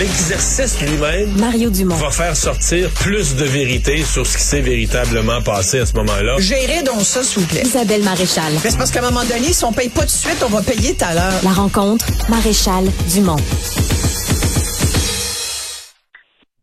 L'exercice 0.00 0.80
lui-même 0.80 1.28
Mario 1.38 1.68
Dumont. 1.68 1.94
va 1.96 2.10
faire 2.10 2.34
sortir 2.34 2.88
plus 3.04 3.36
de 3.36 3.44
vérité 3.44 3.98
sur 3.98 4.24
ce 4.24 4.38
qui 4.38 4.42
s'est 4.42 4.62
véritablement 4.62 5.42
passé 5.42 5.80
à 5.80 5.84
ce 5.84 5.94
moment-là. 5.96 6.36
Gérez 6.38 6.82
donc 6.82 7.02
ça, 7.02 7.22
s'il 7.22 7.42
vous 7.42 7.48
plaît. 7.48 7.60
Isabelle 7.60 8.02
Maréchal. 8.02 8.50
Mais 8.64 8.70
c'est 8.70 8.78
parce 8.78 8.90
qu'à 8.90 9.00
un 9.00 9.10
moment 9.10 9.24
donné, 9.28 9.52
si 9.52 9.62
on 9.62 9.74
paye 9.74 9.90
pas 9.90 10.00
tout 10.00 10.06
de 10.06 10.24
suite, 10.24 10.42
on 10.42 10.48
va 10.48 10.62
payer 10.62 10.96
tout 10.96 11.04
à 11.04 11.12
l'heure. 11.12 11.40
La 11.44 11.50
rencontre, 11.50 12.06
Maréchal 12.30 12.84
Dumont. 13.12 13.36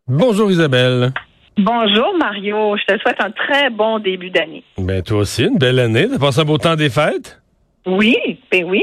Bonjour 0.07 0.49
Isabelle. 0.49 1.13
Bonjour 1.59 2.17
Mario, 2.17 2.75
je 2.77 2.91
te 2.91 2.99
souhaite 2.99 3.21
un 3.21 3.29
très 3.29 3.69
bon 3.69 3.99
début 3.99 4.31
d'année. 4.31 4.63
Ben 4.79 5.04
toi 5.04 5.19
aussi, 5.19 5.43
une 5.43 5.59
belle 5.59 5.77
année. 5.77 6.07
T'as 6.09 6.17
passé 6.17 6.39
un 6.39 6.45
beau 6.45 6.57
temps 6.57 6.75
des 6.75 6.89
fêtes? 6.89 7.39
Oui, 7.85 8.17
ben 8.51 8.63
oui, 8.65 8.81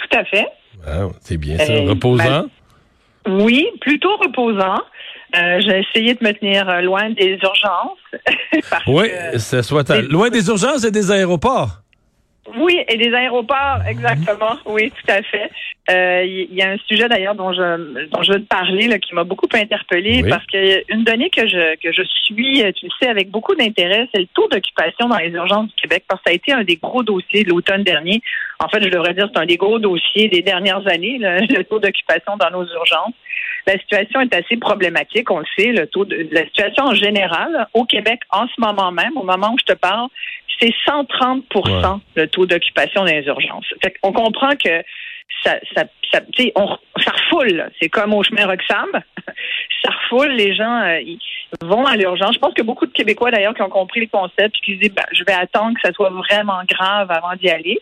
tout 0.00 0.18
à 0.18 0.24
fait. 0.24 0.48
Ah, 0.84 1.06
c'est 1.20 1.36
bien 1.36 1.58
ça. 1.58 1.72
Euh, 1.72 1.90
Reposant? 1.90 2.46
Oui, 3.28 3.66
plutôt 3.80 4.16
reposant. 4.16 4.80
Euh, 5.36 5.60
j'ai 5.60 5.80
essayé 5.80 6.14
de 6.14 6.24
me 6.24 6.32
tenir 6.32 6.68
euh, 6.68 6.80
loin 6.80 7.10
des 7.10 7.38
urgences. 7.42 7.98
oui, 8.86 9.08
ça 9.38 9.62
soit 9.62 9.90
à- 9.90 10.00
loin 10.00 10.30
des 10.30 10.46
urgences 10.48 10.84
et 10.84 10.90
des 10.92 11.10
aéroports. 11.10 11.80
Oui, 12.58 12.78
et 12.88 12.98
des 12.98 13.12
aéroports, 13.14 13.78
exactement. 13.88 14.58
Oui, 14.66 14.90
tout 14.90 15.10
à 15.10 15.22
fait. 15.22 15.50
Euh, 15.90 16.24
Il 16.24 16.54
y, 16.54 16.62
a 16.62 16.70
un 16.72 16.76
sujet 16.86 17.08
d'ailleurs 17.08 17.34
dont 17.34 17.52
je 17.52 18.06
dont 18.10 18.22
je 18.22 18.32
veux 18.32 18.40
te 18.40 18.46
parler 18.46 18.86
là, 18.86 18.98
qui 18.98 19.14
m'a 19.14 19.24
beaucoup 19.24 19.48
interpellée 19.54 20.20
Oui. 20.22 20.28
parce 20.28 20.44
que 20.46 20.92
une 20.92 21.04
donnée 21.04 21.30
que 21.30 21.46
je 21.46 21.76
que 21.82 21.90
je 21.92 22.02
suis, 22.24 22.62
euh, 22.62 22.70
tu 22.72 22.86
le 22.86 22.90
sais, 23.00 23.08
avec 23.08 23.30
beaucoup 23.30 23.54
d'intérêt, 23.54 24.08
c'est 24.14 24.20
le 24.20 24.26
taux 24.34 24.46
d'occupation 24.48 25.08
dans 25.08 25.16
les 25.18 25.30
urgences 25.30 25.68
du 25.68 25.74
Québec 25.74 26.04
parce 26.06 26.20
que 26.22 26.30
ça 26.30 26.32
a 26.32 26.34
été 26.34 26.52
un 26.52 26.64
des 26.64 26.76
gros 26.76 27.02
dossiers 27.02 27.44
de 27.44 27.50
l'automne 27.50 27.82
dernier. 27.82 28.20
En 28.60 28.68
fait, 28.68 28.82
je 28.82 28.88
devrais 28.88 29.14
dire 29.14 29.28
c'est 29.32 29.40
un 29.40 29.46
des 29.46 29.56
gros 29.56 29.78
dossiers 29.78 30.28
des 30.28 30.42
dernières 30.42 30.86
années, 30.86 31.18
le, 31.18 31.40
le 31.56 31.64
taux 31.64 31.78
d'occupation 31.78 32.36
dans 32.36 32.50
nos 32.50 32.64
urgences. 32.66 33.14
La 33.66 33.78
situation 33.78 34.20
est 34.20 34.34
assez 34.34 34.56
problématique, 34.58 35.30
on 35.30 35.38
le 35.38 35.46
sait, 35.56 35.72
le 35.72 35.86
taux 35.86 36.04
de 36.04 36.28
la 36.32 36.44
situation 36.44 36.84
en 36.84 36.94
général 36.94 37.66
au 37.72 37.84
Québec 37.84 38.20
en 38.30 38.46
ce 38.46 38.60
moment 38.60 38.92
même, 38.92 39.16
au 39.16 39.24
moment 39.24 39.52
où 39.54 39.58
je 39.58 39.72
te 39.72 39.78
parle, 39.78 40.08
c'est 40.60 40.72
130 40.86 41.44
Ouais. 41.54 41.72
le 42.16 42.26
taux 42.28 42.46
d'occupation 42.46 43.04
dans 43.04 43.10
les 43.10 43.24
urgences. 43.24 43.66
Fait 43.82 43.94
on 44.02 44.12
comprend 44.12 44.54
que 44.56 44.82
ça, 45.42 45.56
ça, 45.74 45.84
ça, 46.12 46.20
on, 46.56 46.76
ça 46.98 47.10
refoule. 47.10 47.70
C'est 47.80 47.88
comme 47.88 48.14
au 48.14 48.22
chemin 48.22 48.46
Roxham. 48.46 48.88
ça 49.84 49.90
refoule. 49.90 50.32
Les 50.32 50.54
gens 50.54 50.82
euh, 50.82 51.00
ils 51.00 51.18
vont 51.62 51.84
à 51.84 51.96
l'urgence. 51.96 52.34
Je 52.34 52.38
pense 52.38 52.54
que 52.54 52.62
beaucoup 52.62 52.86
de 52.86 52.92
Québécois, 52.92 53.30
d'ailleurs, 53.30 53.54
qui 53.54 53.62
ont 53.62 53.68
compris 53.68 54.00
le 54.00 54.06
concept, 54.06 54.52
puis 54.52 54.60
qui 54.64 54.74
se 54.74 54.80
disent, 54.80 54.94
ben, 54.94 55.04
je 55.12 55.24
vais 55.24 55.32
attendre 55.32 55.74
que 55.74 55.80
ça 55.84 55.92
soit 55.92 56.10
vraiment 56.10 56.62
grave 56.68 57.10
avant 57.10 57.34
d'y 57.36 57.50
aller. 57.50 57.80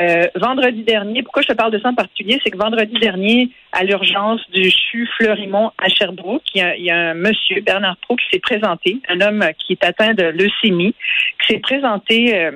Euh, 0.00 0.26
vendredi 0.34 0.82
dernier, 0.82 1.22
pourquoi 1.22 1.42
je 1.42 1.48
te 1.48 1.52
parle 1.52 1.72
de 1.72 1.78
ça 1.78 1.88
en 1.88 1.94
particulier, 1.94 2.40
c'est 2.42 2.50
que 2.50 2.56
vendredi 2.56 2.98
dernier, 2.98 3.50
à 3.72 3.84
l'urgence 3.84 4.40
du 4.50 4.70
CHU 4.70 5.06
Fleurimont 5.18 5.72
à 5.76 5.88
Sherbrooke, 5.88 6.42
il 6.54 6.84
y 6.84 6.90
a, 6.90 7.10
un 7.10 7.14
monsieur, 7.14 7.60
Bernard 7.60 7.98
Pro, 7.98 8.16
qui 8.16 8.24
s'est 8.32 8.40
présenté, 8.40 8.98
un 9.08 9.20
homme 9.20 9.44
qui 9.58 9.74
est 9.74 9.84
atteint 9.84 10.14
de 10.14 10.24
leucémie, 10.24 10.94
qui 11.42 11.52
s'est 11.52 11.60
présenté 11.60 12.34
euh, 12.34 12.52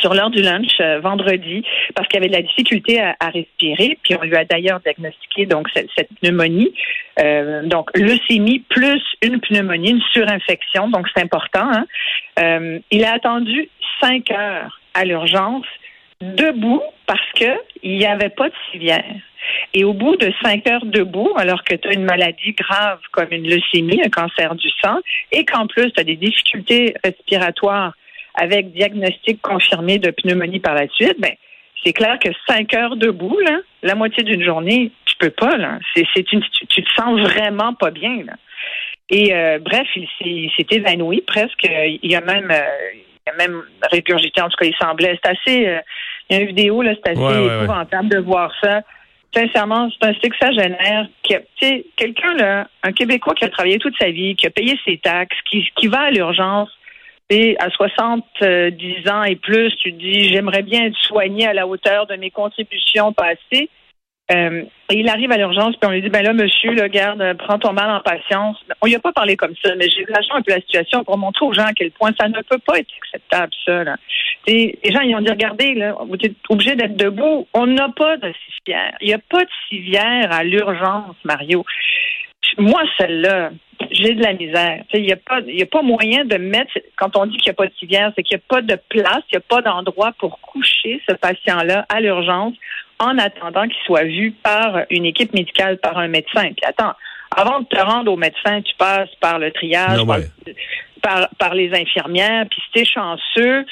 sur 0.00 0.14
l'heure 0.14 0.30
du 0.30 0.40
lunch 0.40 0.80
euh, 0.80 1.00
vendredi 1.00 1.62
parce 1.94 2.08
qu'il 2.08 2.18
avait 2.18 2.28
de 2.28 2.36
la 2.36 2.42
difficulté 2.42 2.98
à, 2.98 3.28
respirer, 3.28 3.98
puis 4.02 4.14
on 4.18 4.22
lui 4.22 4.36
a 4.36 4.46
d'ailleurs 4.46 4.80
diagnostiqué 4.80 5.44
donc 5.44 5.68
cette, 5.74 5.90
pneumonie, 6.22 6.72
donc 7.64 7.90
leucémie 7.94 8.60
plus 8.70 9.02
une 9.22 9.38
pneumonie, 9.40 9.90
une 9.90 10.02
surinfection, 10.12 10.88
donc 10.88 11.06
c'est 11.14 11.22
important. 11.22 11.68
hein. 12.38 12.80
Il 12.90 13.04
a 13.04 13.12
attendu 13.12 13.68
cinq 14.00 14.30
heures 14.30 14.80
à 14.94 15.04
l'urgence 15.04 15.66
debout 16.20 16.82
parce 17.06 17.32
que 17.34 17.50
il 17.82 17.98
n'y 17.98 18.06
avait 18.06 18.30
pas 18.30 18.48
de 18.48 18.54
civière. 18.70 19.14
Et 19.74 19.84
au 19.84 19.92
bout 19.92 20.16
de 20.16 20.32
cinq 20.42 20.66
heures 20.66 20.86
debout, 20.86 21.32
alors 21.36 21.64
que 21.64 21.74
tu 21.74 21.88
as 21.88 21.92
une 21.92 22.04
maladie 22.04 22.52
grave 22.52 23.00
comme 23.12 23.28
une 23.30 23.48
leucémie, 23.48 24.00
un 24.04 24.08
cancer 24.08 24.54
du 24.54 24.68
sang, 24.82 24.98
et 25.32 25.44
qu'en 25.44 25.66
plus 25.66 25.92
tu 25.92 26.00
as 26.00 26.04
des 26.04 26.16
difficultés 26.16 26.94
respiratoires 27.04 27.92
avec 28.34 28.72
diagnostic 28.72 29.40
confirmé 29.42 29.98
de 29.98 30.10
pneumonie 30.10 30.60
par 30.60 30.74
la 30.74 30.88
suite, 30.88 31.20
ben 31.20 31.34
c'est 31.84 31.92
clair 31.92 32.18
que 32.18 32.30
cinq 32.48 32.74
heures 32.74 32.96
debout, 32.96 33.38
là, 33.40 33.60
la 33.82 33.94
moitié 33.94 34.22
d'une 34.22 34.42
journée, 34.42 34.90
tu 35.04 35.16
peux 35.18 35.30
pas. 35.30 35.56
Là. 35.56 35.78
C'est, 35.94 36.06
tu, 36.24 36.40
te 36.40 36.90
sens 36.96 37.20
vraiment 37.20 37.74
pas 37.74 37.90
bien. 37.90 38.22
Là. 38.24 38.34
Et 39.10 39.34
euh, 39.34 39.58
bref, 39.58 39.86
il 39.94 40.50
s'est, 40.56 40.66
évanoui 40.70 41.22
presque. 41.26 41.64
Il 41.64 42.10
y 42.10 42.16
a 42.16 42.22
même, 42.22 42.50
euh, 42.50 43.32
même 43.38 43.62
régurgité. 43.92 44.40
En 44.40 44.48
tout 44.48 44.56
cas, 44.56 44.66
il 44.66 44.74
semblait. 44.76 45.18
C'est 45.22 45.30
assez. 45.30 45.66
euh, 45.68 45.80
il 46.30 46.36
y 46.36 46.38
a 46.38 46.42
une 46.42 46.48
vidéo 46.48 46.82
là, 46.82 46.92
c'est 46.94 47.12
assez 47.12 47.20
Ouais, 47.20 47.32
ouais, 47.38 47.46
ouais. 47.46 47.56
épouvantable 47.64 48.08
de 48.08 48.18
voir 48.18 48.52
ça. 48.62 48.82
Sincèrement, 49.34 49.88
c'est 49.90 50.08
un 50.08 50.14
sexagénaire 50.22 51.06
qui, 51.24 51.34
a- 51.34 51.40
tu 51.40 51.66
sais, 51.66 51.84
quelqu'un 51.96 52.34
là, 52.34 52.68
un 52.84 52.92
Québécois 52.92 53.34
qui 53.34 53.44
a 53.44 53.48
travaillé 53.48 53.78
toute 53.78 53.96
sa 53.98 54.10
vie, 54.10 54.36
qui 54.36 54.46
a 54.46 54.50
payé 54.50 54.78
ses 54.84 54.98
taxes, 54.98 55.36
qui, 55.50 55.68
qui 55.76 55.88
va 55.88 56.02
à 56.02 56.10
l'urgence. 56.10 56.70
Et 57.30 57.56
à 57.58 57.70
70 57.70 59.08
ans 59.10 59.22
et 59.24 59.36
plus, 59.36 59.74
tu 59.76 59.92
te 59.92 59.98
dis, 59.98 60.28
j'aimerais 60.32 60.62
bien 60.62 60.84
être 60.86 60.96
soigné 60.98 61.46
à 61.46 61.52
la 61.54 61.66
hauteur 61.66 62.06
de 62.06 62.14
mes 62.16 62.30
contributions 62.30 63.12
passées. 63.12 63.70
Euh, 64.32 64.62
et 64.90 64.94
il 64.94 65.08
arrive 65.08 65.32
à 65.32 65.36
l'urgence, 65.36 65.74
puis 65.76 65.86
on 65.88 65.90
lui 65.90 66.00
dit, 66.02 66.08
ben 66.10 66.22
là, 66.22 66.32
monsieur, 66.32 66.72
là, 66.72 66.88
garde, 66.88 67.22
prends 67.38 67.58
ton 67.58 67.72
mal 67.72 67.90
en 67.90 68.00
patience. 68.00 68.56
On 68.82 68.86
lui 68.86 68.94
a 68.94 69.00
pas 69.00 69.12
parlé 69.12 69.36
comme 69.36 69.54
ça, 69.62 69.74
mais 69.76 69.88
j'exagère 69.88 70.36
un 70.36 70.42
peu 70.42 70.52
la 70.52 70.60
situation 70.60 71.02
pour 71.04 71.18
montrer 71.18 71.44
aux 71.44 71.52
gens 71.52 71.64
à 71.66 71.72
quel 71.74 71.90
point 71.90 72.10
ça 72.18 72.28
ne 72.28 72.40
peut 72.42 72.58
pas 72.58 72.78
être 72.78 72.88
acceptable, 73.02 73.52
ça. 73.66 73.84
Là. 73.84 73.96
Et 74.46 74.78
les 74.84 74.92
gens, 74.92 75.00
ils 75.00 75.14
ont 75.16 75.20
dit, 75.20 75.30
regardez, 75.30 75.74
là, 75.74 75.96
vous 76.06 76.16
êtes 76.16 76.34
obligé 76.48 76.76
d'être 76.76 76.96
debout. 76.96 77.46
On 77.54 77.66
n'a 77.66 77.88
pas 77.96 78.16
de 78.18 78.32
civière. 78.56 78.94
Il 79.00 79.08
n'y 79.08 79.14
a 79.14 79.18
pas 79.18 79.42
de 79.42 79.50
civière 79.68 80.28
à 80.32 80.44
l'urgence, 80.44 81.16
Mario. 81.24 81.64
Moi, 82.58 82.82
celle-là, 82.98 83.50
j'ai 83.90 84.14
de 84.14 84.22
la 84.22 84.34
misère. 84.34 84.84
Il 84.92 85.02
n'y 85.02 85.12
a, 85.12 85.16
pas- 85.16 85.40
y 85.40 85.62
a 85.62 85.66
pas 85.66 85.82
moyen 85.82 86.24
de 86.24 86.36
mettre, 86.36 86.72
quand 86.96 87.16
on 87.16 87.26
dit 87.26 87.36
qu'il 87.38 87.50
n'y 87.50 87.54
a 87.54 87.56
pas 87.56 87.66
de 87.66 87.74
civière, 87.74 88.12
c'est 88.14 88.22
qu'il 88.22 88.36
n'y 88.36 88.42
a 88.42 88.46
pas 88.48 88.60
de 88.62 88.78
place, 88.90 89.22
il 89.32 89.36
n'y 89.36 89.38
a 89.38 89.40
pas 89.48 89.62
d'endroit 89.62 90.12
pour 90.18 90.38
coucher 90.40 91.00
ce 91.08 91.14
patient-là 91.14 91.86
à 91.88 92.00
l'urgence 92.00 92.54
en 93.00 93.18
attendant 93.18 93.64
qu'il 93.66 93.82
soit 93.86 94.04
vu 94.04 94.32
par 94.42 94.82
une 94.90 95.04
équipe 95.06 95.32
médicale, 95.34 95.78
par 95.78 95.98
un 95.98 96.06
médecin. 96.08 96.52
Puis 96.52 96.64
attends, 96.66 96.92
avant 97.36 97.60
de 97.60 97.66
te 97.66 97.80
rendre 97.80 98.12
au 98.12 98.16
médecin, 98.16 98.60
tu 98.62 98.74
passes 98.76 99.12
par 99.20 99.38
le 99.40 99.50
triage, 99.50 99.98
Non, 99.98 100.06
par, 100.06 100.18
ouais. 100.18 100.54
par, 101.02 101.28
par 101.38 101.54
les 101.54 101.72
infirmières, 101.74 102.44
puis 102.48 102.60
si 102.66 102.70
t'es 102.72 102.84
chanceux, 102.84 103.64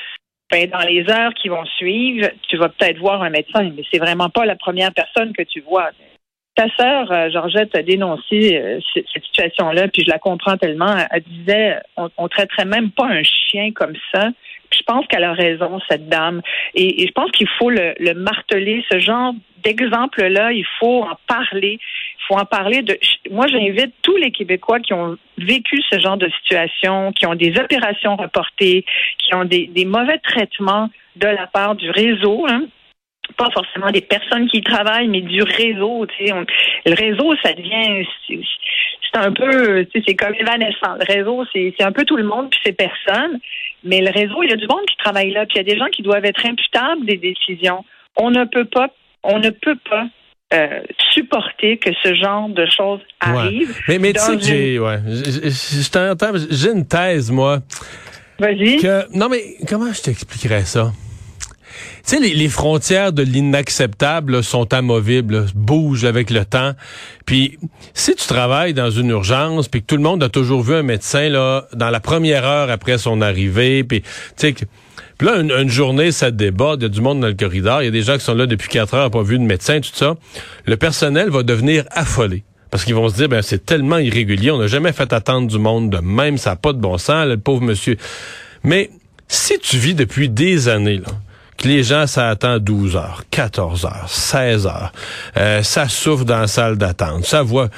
ben, 0.53 0.69
dans 0.69 0.87
les 0.87 1.09
heures 1.11 1.33
qui 1.33 1.49
vont 1.49 1.65
suivre, 1.65 2.29
tu 2.47 2.59
vas 2.59 2.69
peut-être 2.69 2.99
voir 2.99 3.23
un 3.23 3.31
médecin, 3.31 3.71
mais 3.75 3.83
c'est 3.91 3.99
vraiment 3.99 4.29
pas 4.29 4.45
la 4.45 4.55
première 4.55 4.93
personne 4.93 5.33
que 5.33 5.43
tu 5.43 5.61
vois. 5.63 5.91
Ta 6.55 6.67
sœur, 6.79 7.11
euh, 7.11 7.31
Georgette, 7.31 7.75
a 7.75 7.83
dénoncé 7.83 8.59
euh, 8.59 8.79
cette 8.93 9.25
situation-là, 9.25 9.89
puis 9.89 10.05
je 10.05 10.11
la 10.11 10.19
comprends 10.19 10.59
tellement. 10.59 10.95
Elle 11.11 11.23
disait, 11.23 11.79
on, 11.97 12.11
on 12.19 12.29
traiterait 12.29 12.67
même 12.67 12.91
pas 12.91 13.07
un 13.07 13.23
chien 13.23 13.73
comme 13.73 13.95
ça. 14.13 14.29
Je 14.73 14.83
pense 14.85 15.07
qu'elle 15.07 15.25
a 15.25 15.33
raison, 15.33 15.81
cette 15.89 16.09
dame. 16.09 16.43
Et, 16.75 17.07
je 17.07 17.13
pense 17.13 17.31
qu'il 17.31 17.49
faut 17.59 17.71
le, 17.71 17.95
le 17.99 18.15
marteler, 18.15 18.85
ce 18.91 18.99
genre 18.99 19.35
d'exemple-là, 19.63 20.53
il 20.53 20.67
faut 20.79 21.03
en 21.03 21.17
parler. 21.27 21.79
Il 21.79 22.25
faut 22.27 22.35
en 22.35 22.45
parler 22.45 22.83
de. 22.83 22.99
Moi, 23.31 23.47
j'invite 23.49 23.95
tous 24.03 24.17
les 24.17 24.31
Québécois 24.31 24.81
qui 24.81 24.93
ont 24.93 25.17
vécu 25.39 25.81
ce 25.91 25.99
genre 25.99 26.17
de 26.17 26.29
situation, 26.43 27.13
qui 27.13 27.27
ont 27.27 27.35
des 27.35 27.59
opérations 27.59 28.17
reportées, 28.17 28.85
qui 29.19 29.35
ont 29.35 29.45
des, 29.45 29.85
mauvais 29.85 30.19
traitements 30.19 30.89
de 31.17 31.27
la 31.27 31.47
part 31.47 31.75
du 31.75 31.91
réseau. 31.91 32.47
hein, 32.49 32.65
pas 33.37 33.51
forcément 33.51 33.91
des 33.91 34.01
personnes 34.01 34.49
qui 34.49 34.63
travaillent, 34.63 35.09
mais 35.09 35.21
du 35.21 35.43
réseau. 35.43 36.07
Le 36.19 36.95
réseau, 36.95 37.35
ça 37.43 37.53
devient, 37.55 38.05
c'est 38.29 39.19
un 39.19 39.33
peu, 39.33 39.87
c'est 39.95 40.15
comme 40.15 40.35
évanescent. 40.35 40.97
Le 40.99 41.15
réseau, 41.15 41.45
c'est 41.53 41.83
un 41.83 41.93
peu 41.93 42.05
tout 42.05 42.17
le 42.17 42.25
monde 42.25 42.51
puis 42.51 42.61
c'est 42.65 42.77
personne. 42.77 43.39
Mais 43.85 44.01
le 44.01 44.11
réseau, 44.11 44.43
il 44.43 44.51
y 44.51 44.53
a 44.53 44.57
du 44.57 44.67
monde 44.69 44.85
qui 44.91 44.97
travaille 44.97 45.31
là, 45.33 45.45
puis 45.47 45.55
il 45.57 45.67
y 45.67 45.71
a 45.71 45.75
des 45.75 45.79
gens 45.79 45.87
qui 45.91 46.03
doivent 46.03 46.25
être 46.25 46.45
imputables 46.47 47.05
des 47.07 47.17
décisions. 47.17 47.85
On 48.17 48.31
ne 48.31 48.45
peut 48.45 48.65
pas, 48.67 48.89
on 49.25 49.39
ne 49.39 49.51
peut 49.51 49.77
pas 49.89 50.07
euh, 50.55 50.81
supporter 51.13 51.79
que 51.79 51.91
ce 52.03 52.15
genre 52.15 52.49
de 52.49 52.67
choses 52.67 53.01
Ouais. 53.27 53.39
arrivent. 53.39 53.77
Mais, 53.89 53.99
mais 53.99 54.13
tu 54.13 54.21
sais 54.21 54.37
que 54.37 54.43
j'ai, 54.43 54.79
ouais, 54.79 54.99
je 55.07 55.91
t'entends, 55.91 56.33
j'ai 56.51 56.71
une 56.71 56.87
thèse, 56.87 57.31
moi, 57.31 57.61
Vas-y. 58.39 58.77
que, 58.79 59.17
non 59.17 59.29
mais, 59.29 59.43
comment 59.69 59.93
je 59.93 60.03
t'expliquerais 60.03 60.65
ça? 60.65 60.93
Sais, 62.03 62.19
les, 62.19 62.49
frontières 62.49 63.13
de 63.13 63.23
l'inacceptable 63.23 64.43
sont 64.43 64.73
amovibles, 64.75 65.47
bougent 65.55 66.05
avec 66.05 66.31
le 66.31 66.45
temps. 66.45 66.73
Puis, 67.27 67.59
si 67.95 68.15
tu 68.15 68.27
travailles 68.27 68.75
dans 68.75 68.91
une 68.91 69.11
urgence, 69.11 69.69
puis 69.69 69.83
que 69.83 69.87
tout 69.87 69.97
le 69.97 70.03
monde 70.03 70.23
a 70.23 70.29
toujours 70.29 70.63
vu 70.63 70.75
un 70.75 70.83
médecin 70.83 71.29
là 71.29 71.67
dans 71.75 71.91
la 71.91 72.01
première 72.01 72.45
heure 72.45 72.71
après 72.71 72.99
son 72.99 73.21
arrivée, 73.21 73.85
puis 73.85 74.03
tu 74.03 74.09
sais, 74.37 74.55
là, 75.21 75.37
une, 75.37 75.69
journée, 75.69 76.13
ça 76.13 76.31
déborde, 76.31 76.83
il 76.83 76.85
y 76.85 76.87
a 76.87 76.89
du 76.89 77.01
monde 77.01 77.21
dans 77.21 77.29
le 77.29 77.35
corridor, 77.35 77.83
il 77.83 77.87
y 77.87 77.89
a 77.89 77.93
des 77.93 78.03
gens 78.03 78.15
qui 78.15 78.25
sont 78.25 78.35
là 78.35 78.47
depuis 78.47 78.69
quatre 78.69 78.95
heures, 78.95 79.11
pas 79.11 79.23
vu 79.23 79.39
de 79.39 79.45
médecin, 79.45 79.81
tout 79.81 79.91
ça. 79.95 80.17
Le 80.67 80.77
personnel 80.77 81.31
va 81.31 81.43
devenir 81.43 81.85
affolé. 81.91 82.45
Parce 82.71 82.85
qu'ils 82.85 82.95
vont 82.95 83.09
se 83.11 83.15
dire, 83.15 83.29
ben 83.29 83.43
c'est 83.43 83.67
tellement 83.67 83.99
irrégulier, 83.99 84.51
on 84.51 84.59
n'a 84.59 84.67
jamais 84.67 84.93
fait 84.93 85.13
attendre 85.13 85.47
du 85.47 85.59
monde 85.59 85.91
de 85.91 85.99
même, 85.99 86.39
ça 86.39 86.51
n'a 86.51 86.57
pas 86.57 86.73
de 86.73 86.79
bon 86.79 86.97
sens, 86.97 87.27
le 87.27 87.37
pauvre 87.37 87.61
monsieur. 87.61 87.99
Mais 88.65 88.91
si 89.29 89.59
tu 89.59 89.77
vis 89.77 89.95
depuis 89.95 90.31
des 90.31 90.69
années, 90.69 90.97
là, 90.97 91.13
les 91.65 91.83
gens, 91.83 92.07
ça 92.07 92.29
attend 92.29 92.59
12 92.59 92.97
heures, 92.97 93.23
14 93.31 93.85
heures, 93.85 94.07
16 94.09 94.67
heures. 94.67 94.93
Euh, 95.37 95.63
ça 95.63 95.89
souffre 95.89 96.25
dans 96.25 96.41
la 96.41 96.47
salle 96.49 96.77
d'attente. 96.77 97.25
Ça 97.25 97.43
voit... 97.43 97.69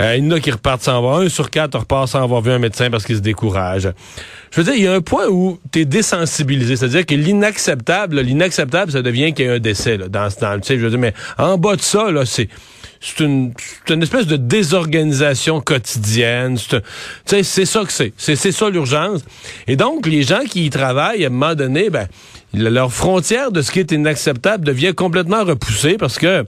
Euh, 0.00 0.16
il 0.16 0.24
y 0.24 0.26
en 0.26 0.32
a 0.32 0.40
qui 0.40 0.50
repartent 0.50 0.82
sans 0.82 1.00
voir. 1.00 1.20
Un 1.20 1.28
sur 1.28 1.50
quatre 1.50 1.78
repart 1.78 2.08
sans 2.08 2.22
avoir 2.22 2.40
vu 2.40 2.50
un 2.50 2.58
médecin 2.58 2.90
parce 2.90 3.04
qu'il 3.04 3.16
se 3.16 3.20
décourage. 3.20 3.88
Je 4.50 4.60
veux 4.60 4.64
dire, 4.64 4.74
il 4.74 4.82
y 4.82 4.88
a 4.88 4.92
un 4.92 5.00
point 5.00 5.28
où 5.28 5.60
tu 5.70 5.80
es 5.80 5.84
désensibilisé. 5.84 6.76
C'est-à-dire 6.76 7.06
que 7.06 7.14
l'inacceptable, 7.14 8.20
l'inacceptable, 8.20 8.90
ça 8.90 9.02
devient 9.02 9.32
qu'il 9.32 9.46
y 9.46 9.48
a 9.48 9.52
un 9.52 9.58
décès 9.60 9.96
là, 9.96 10.08
dans, 10.08 10.28
dans 10.40 10.58
tu 10.60 10.66
sais, 10.66 10.78
je 10.78 10.84
veux 10.84 10.90
dire, 10.90 10.98
mais 10.98 11.14
en 11.38 11.58
bas 11.58 11.76
de 11.76 11.80
ça, 11.80 12.10
là, 12.10 12.26
c'est 12.26 12.48
c'est 13.00 13.22
une, 13.22 13.52
une, 13.90 14.02
espèce 14.02 14.26
de 14.26 14.36
désorganisation 14.36 15.60
quotidienne. 15.60 16.56
C'est 17.26 17.44
ça 17.44 17.84
que 17.84 17.92
c'est. 17.92 18.14
C'est 18.16 18.52
ça 18.52 18.70
l'urgence. 18.70 19.20
Et 19.66 19.76
donc, 19.76 20.06
les 20.06 20.22
gens 20.22 20.40
qui 20.48 20.64
y 20.64 20.70
travaillent, 20.70 21.24
à 21.24 21.26
un 21.26 21.30
moment 21.30 21.54
donné, 21.54 21.90
ben, 21.90 22.08
leur 22.54 22.92
frontière 22.92 23.50
de 23.52 23.62
ce 23.62 23.70
qui 23.70 23.80
est 23.80 23.92
inacceptable 23.92 24.64
devient 24.64 24.94
complètement 24.94 25.44
repoussée 25.44 25.96
parce 25.98 26.18
que 26.18 26.44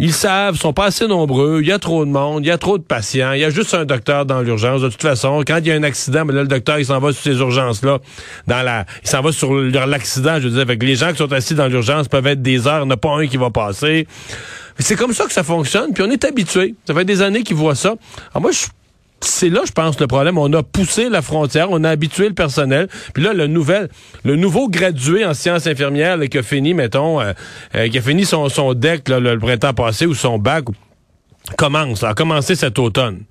ils 0.00 0.12
savent, 0.12 0.56
sont 0.56 0.72
pas 0.72 0.84
assez 0.86 1.08
nombreux, 1.08 1.58
il 1.60 1.66
y 1.66 1.72
a 1.72 1.78
trop 1.80 2.04
de 2.04 2.10
monde, 2.10 2.44
il 2.44 2.48
y 2.48 2.52
a 2.52 2.58
trop 2.58 2.78
de 2.78 2.84
patients, 2.84 3.32
il 3.32 3.40
y 3.40 3.44
a 3.44 3.50
juste 3.50 3.74
un 3.74 3.84
docteur 3.84 4.26
dans 4.26 4.42
l'urgence. 4.42 4.80
De 4.80 4.88
toute 4.88 5.02
façon, 5.02 5.42
quand 5.44 5.58
il 5.58 5.66
y 5.66 5.72
a 5.72 5.74
un 5.74 5.82
accident, 5.82 6.24
ben 6.24 6.36
là, 6.36 6.42
le 6.42 6.48
docteur, 6.48 6.78
il 6.78 6.86
s'en 6.86 7.00
va 7.00 7.12
sur 7.12 7.22
ces 7.22 7.38
urgences-là, 7.40 7.98
dans 8.46 8.62
la, 8.62 8.86
il 9.02 9.08
s'en 9.08 9.22
va 9.22 9.32
sur 9.32 9.52
l'accident, 9.54 10.36
je 10.38 10.44
veux 10.44 10.50
dire, 10.50 10.60
avec 10.60 10.82
les 10.84 10.94
gens 10.94 11.10
qui 11.10 11.16
sont 11.16 11.32
assis 11.32 11.54
dans 11.54 11.66
l'urgence 11.66 12.06
peuvent 12.06 12.28
être 12.28 12.42
des 12.42 12.68
heures, 12.68 12.82
il 12.82 12.86
n'y 12.86 12.92
en 12.92 12.94
a 12.94 12.96
pas 12.96 13.10
un 13.10 13.26
qui 13.26 13.38
va 13.38 13.50
passer. 13.50 14.06
C'est 14.78 14.94
comme 14.94 15.12
ça 15.12 15.24
que 15.26 15.32
ça 15.32 15.42
fonctionne, 15.42 15.92
puis 15.92 16.04
on 16.06 16.10
est 16.10 16.24
habitué. 16.24 16.76
Ça 16.86 16.94
fait 16.94 17.04
des 17.04 17.20
années 17.20 17.42
qu'ils 17.42 17.56
voient 17.56 17.74
ça. 17.74 17.96
Alors 18.30 18.42
moi, 18.42 18.52
je 18.52 18.66
c'est 19.20 19.48
là, 19.48 19.62
je 19.66 19.72
pense, 19.72 19.98
le 20.00 20.06
problème. 20.06 20.38
On 20.38 20.52
a 20.52 20.62
poussé 20.62 21.08
la 21.08 21.22
frontière, 21.22 21.68
on 21.70 21.82
a 21.84 21.90
habitué 21.90 22.28
le 22.28 22.34
personnel. 22.34 22.88
Puis 23.14 23.22
là, 23.22 23.32
le 23.32 23.46
nouvel, 23.46 23.88
le 24.24 24.36
nouveau 24.36 24.68
gradué 24.68 25.24
en 25.24 25.34
sciences 25.34 25.66
infirmières 25.66 26.18
qui 26.30 26.38
a 26.38 26.42
fini, 26.42 26.74
mettons, 26.74 27.20
euh, 27.20 27.32
euh, 27.74 27.88
qui 27.88 27.98
a 27.98 28.02
fini 28.02 28.24
son, 28.24 28.48
son 28.48 28.74
deck 28.74 29.08
le 29.08 29.38
printemps 29.38 29.74
passé 29.74 30.06
ou 30.06 30.14
son 30.14 30.38
bac, 30.38 30.64
commence, 31.56 32.04
a 32.04 32.14
commencé 32.14 32.54
cet 32.54 32.78
automne. 32.78 33.22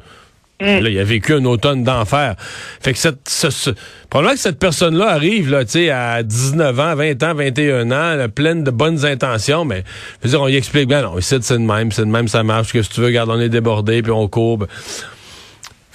Mm. 0.60 0.80
Là, 0.80 0.90
il 0.90 1.00
a 1.00 1.04
vécu 1.04 1.34
un 1.34 1.46
automne 1.46 1.84
d'enfer. 1.84 2.36
Fait 2.82 2.94
que 2.94 2.98
cette, 2.98 3.30
ce, 3.30 3.70
probablement 4.10 4.34
que 4.34 4.42
cette 4.42 4.58
personne-là 4.58 5.08
arrive 5.10 5.52
là, 5.52 5.64
à 5.94 6.24
19 6.24 6.80
ans, 6.80 6.96
20 6.96 7.24
ans, 7.24 7.34
21 7.36 7.92
ans, 7.92 8.28
pleine 8.34 8.64
de 8.64 8.72
bonnes 8.72 9.06
intentions, 9.06 9.66
mais 9.66 9.84
je 10.22 10.28
veux 10.28 10.32
dire, 10.32 10.42
on 10.42 10.48
y 10.48 10.56
explique 10.56 10.88
bien, 10.88 11.04
non, 11.04 11.20
ici, 11.20 11.36
c'est 11.42 11.54
de 11.54 11.60
même, 11.60 11.92
c'est 11.92 12.06
de 12.06 12.12
même, 12.12 12.28
ça 12.28 12.44
marche, 12.44 12.74
que 12.74 12.82
si 12.82 12.90
tu 12.90 13.02
veux, 13.02 13.08
regarde, 13.08 13.30
on 13.30 13.40
est 13.40 13.50
débordé, 13.50 14.02
puis 14.02 14.12
on 14.12 14.28
courbe. 14.28 14.68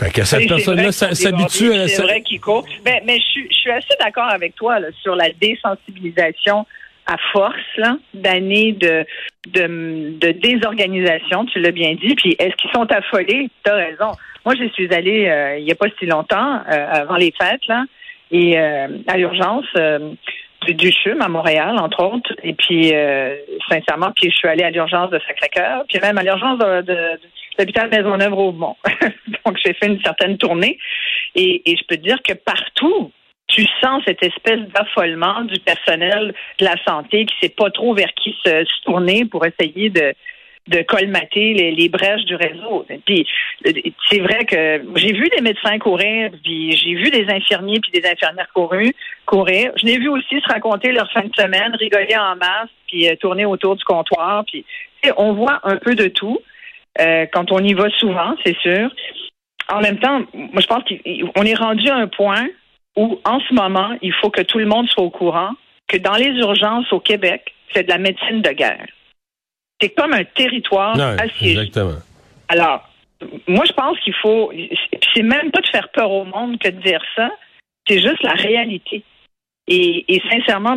Fait 0.02 0.10
que 0.10 0.24
cette 0.24 0.48
personne-là 0.48 0.90
s'habitue 0.92 1.72
à... 1.72 1.86
C'est 1.86 2.02
vrai 2.02 2.22
qu'il 2.22 2.40
court. 2.40 2.64
Ben, 2.84 3.00
mais, 3.06 3.14
mais 3.14 3.18
je, 3.18 3.54
suis 3.54 3.70
assez 3.70 3.94
d'accord 4.00 4.28
avec 4.30 4.54
toi 4.56 4.80
là, 4.80 4.88
sur 5.00 5.14
la 5.14 5.28
désensibilisation 5.40 6.66
à 7.06 7.16
force 7.32 7.56
d'années 8.14 8.72
de, 8.72 9.04
de, 9.48 10.18
de, 10.18 10.30
désorganisation, 10.32 11.44
tu 11.46 11.60
l'as 11.60 11.72
bien 11.72 11.94
dit. 11.94 12.14
Puis 12.14 12.36
est-ce 12.38 12.54
qu'ils 12.56 12.70
sont 12.72 12.90
affolés? 12.90 13.48
Tu 13.64 13.70
as 13.70 13.74
raison. 13.74 14.12
Moi, 14.44 14.54
je 14.58 14.68
suis 14.70 14.92
allée 14.92 15.28
euh, 15.28 15.58
il 15.58 15.64
n'y 15.64 15.72
a 15.72 15.74
pas 15.74 15.86
si 15.98 16.06
longtemps, 16.06 16.60
euh, 16.68 16.86
avant 16.90 17.16
les 17.16 17.32
fêtes, 17.40 17.66
là, 17.68 17.84
et 18.30 18.58
euh, 18.58 18.88
à 19.06 19.16
l'urgence 19.16 19.66
du 20.68 20.92
CHUM 20.92 21.20
à 21.20 21.28
Montréal, 21.28 21.76
entre 21.78 22.02
autres. 22.04 22.32
Et 22.42 22.54
puis, 22.54 22.92
sincèrement, 23.68 24.12
puis 24.14 24.30
je 24.30 24.36
suis 24.36 24.48
allée 24.48 24.64
à 24.64 24.70
l'urgence 24.70 25.10
de 25.10 25.20
Sacré-Cœur, 25.26 25.84
puis 25.88 25.98
même 26.00 26.18
à 26.18 26.22
l'urgence 26.22 26.58
de, 26.58 26.82
de 26.82 27.18
l'hôpital 27.58 27.90
Maisonneuve-Rosemont. 27.90 28.76
Donc, 29.44 29.58
j'ai 29.64 29.74
fait 29.74 29.86
une 29.86 30.00
certaine 30.02 30.38
tournée. 30.38 30.78
Et, 31.34 31.62
je 31.66 31.84
peux 31.86 31.96
te 31.96 32.02
dire 32.02 32.18
que 32.22 32.32
partout, 32.34 33.12
tu 33.48 33.66
sens 33.80 34.02
cette 34.06 34.22
espèce 34.22 34.60
d'affolement 34.74 35.42
du 35.42 35.58
personnel 35.60 36.34
de 36.58 36.64
la 36.64 36.76
santé 36.84 37.26
qui 37.26 37.34
sait 37.40 37.50
pas 37.50 37.70
trop 37.70 37.94
vers 37.94 38.12
qui 38.14 38.34
se, 38.44 38.64
tourner 38.84 39.24
pour 39.26 39.44
essayer 39.44 39.90
de, 39.90 40.14
de 40.68 40.82
colmater 40.82 41.52
les, 41.52 41.88
brèches 41.88 42.24
du 42.24 42.34
réseau. 42.34 42.86
Puis 43.04 43.26
c'est 44.08 44.20
vrai 44.20 44.44
que 44.46 44.82
j'ai 44.96 45.12
vu 45.12 45.28
des 45.36 45.42
médecins 45.42 45.78
courir, 45.78 46.30
puis 46.42 46.72
j'ai 46.72 46.94
vu 46.94 47.10
des 47.10 47.26
infirmiers 47.28 47.80
puis 47.80 48.00
des 48.00 48.08
infirmières 48.08 48.48
courir. 48.54 48.92
courir. 49.26 49.72
Je 49.76 49.86
l'ai 49.86 49.98
vu 49.98 50.08
aussi 50.08 50.40
se 50.40 50.48
raconter 50.48 50.92
leur 50.92 51.10
fin 51.12 51.24
de 51.24 51.34
semaine, 51.34 51.74
rigoler 51.78 52.16
en 52.16 52.36
masse, 52.36 52.70
puis 52.86 53.08
euh, 53.08 53.16
tourner 53.16 53.44
autour 53.44 53.76
du 53.76 53.84
comptoir. 53.84 54.44
Puis 54.46 54.64
on 55.16 55.32
voit 55.32 55.60
un 55.64 55.76
peu 55.76 55.94
de 55.94 56.08
tout. 56.08 56.38
Euh, 57.00 57.26
quand 57.32 57.50
on 57.52 57.58
y 57.60 57.74
va 57.74 57.88
souvent, 57.98 58.34
c'est 58.44 58.56
sûr. 58.58 58.90
En 59.68 59.80
même 59.80 59.98
temps, 59.98 60.20
moi, 60.34 60.60
je 60.60 60.66
pense 60.66 60.82
qu'on 60.84 61.42
est 61.42 61.54
rendu 61.54 61.88
à 61.88 61.96
un 61.96 62.08
point 62.08 62.46
où, 62.96 63.18
en 63.24 63.40
ce 63.40 63.54
moment, 63.54 63.96
il 64.02 64.12
faut 64.12 64.30
que 64.30 64.42
tout 64.42 64.58
le 64.58 64.66
monde 64.66 64.88
soit 64.88 65.04
au 65.04 65.10
courant 65.10 65.50
que 65.88 65.96
dans 65.96 66.16
les 66.16 66.30
urgences 66.38 66.92
au 66.92 67.00
Québec, 67.00 67.54
c'est 67.72 67.84
de 67.84 67.88
la 67.88 67.98
médecine 67.98 68.42
de 68.42 68.50
guerre. 68.50 68.86
C'est 69.80 69.90
comme 69.90 70.12
un 70.12 70.24
territoire 70.24 70.98
assiégé. 71.00 71.60
Exactement. 71.60 71.98
Alors, 72.48 72.88
moi, 73.46 73.64
je 73.66 73.72
pense 73.72 73.98
qu'il 74.00 74.14
faut. 74.14 74.52
C'est 75.14 75.22
même 75.22 75.50
pas 75.50 75.60
de 75.60 75.66
faire 75.68 75.88
peur 75.90 76.10
au 76.10 76.24
monde 76.24 76.58
que 76.58 76.68
de 76.68 76.80
dire 76.82 77.02
ça. 77.16 77.30
C'est 77.86 78.00
juste 78.00 78.22
la 78.22 78.32
réalité. 78.32 79.02
Et, 79.68 80.20
sincèrement, 80.30 80.76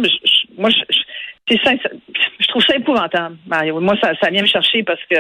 moi, 0.58 0.70
je, 0.70 0.78
je 1.50 1.58
trouve 2.56 2.66
ça 2.68 2.76
épouvantable. 2.78 3.36
Moi, 3.48 3.96
ça, 4.02 4.30
vient 4.30 4.42
me 4.42 4.48
chercher 4.48 4.84
parce 4.84 5.02
que 5.10 5.18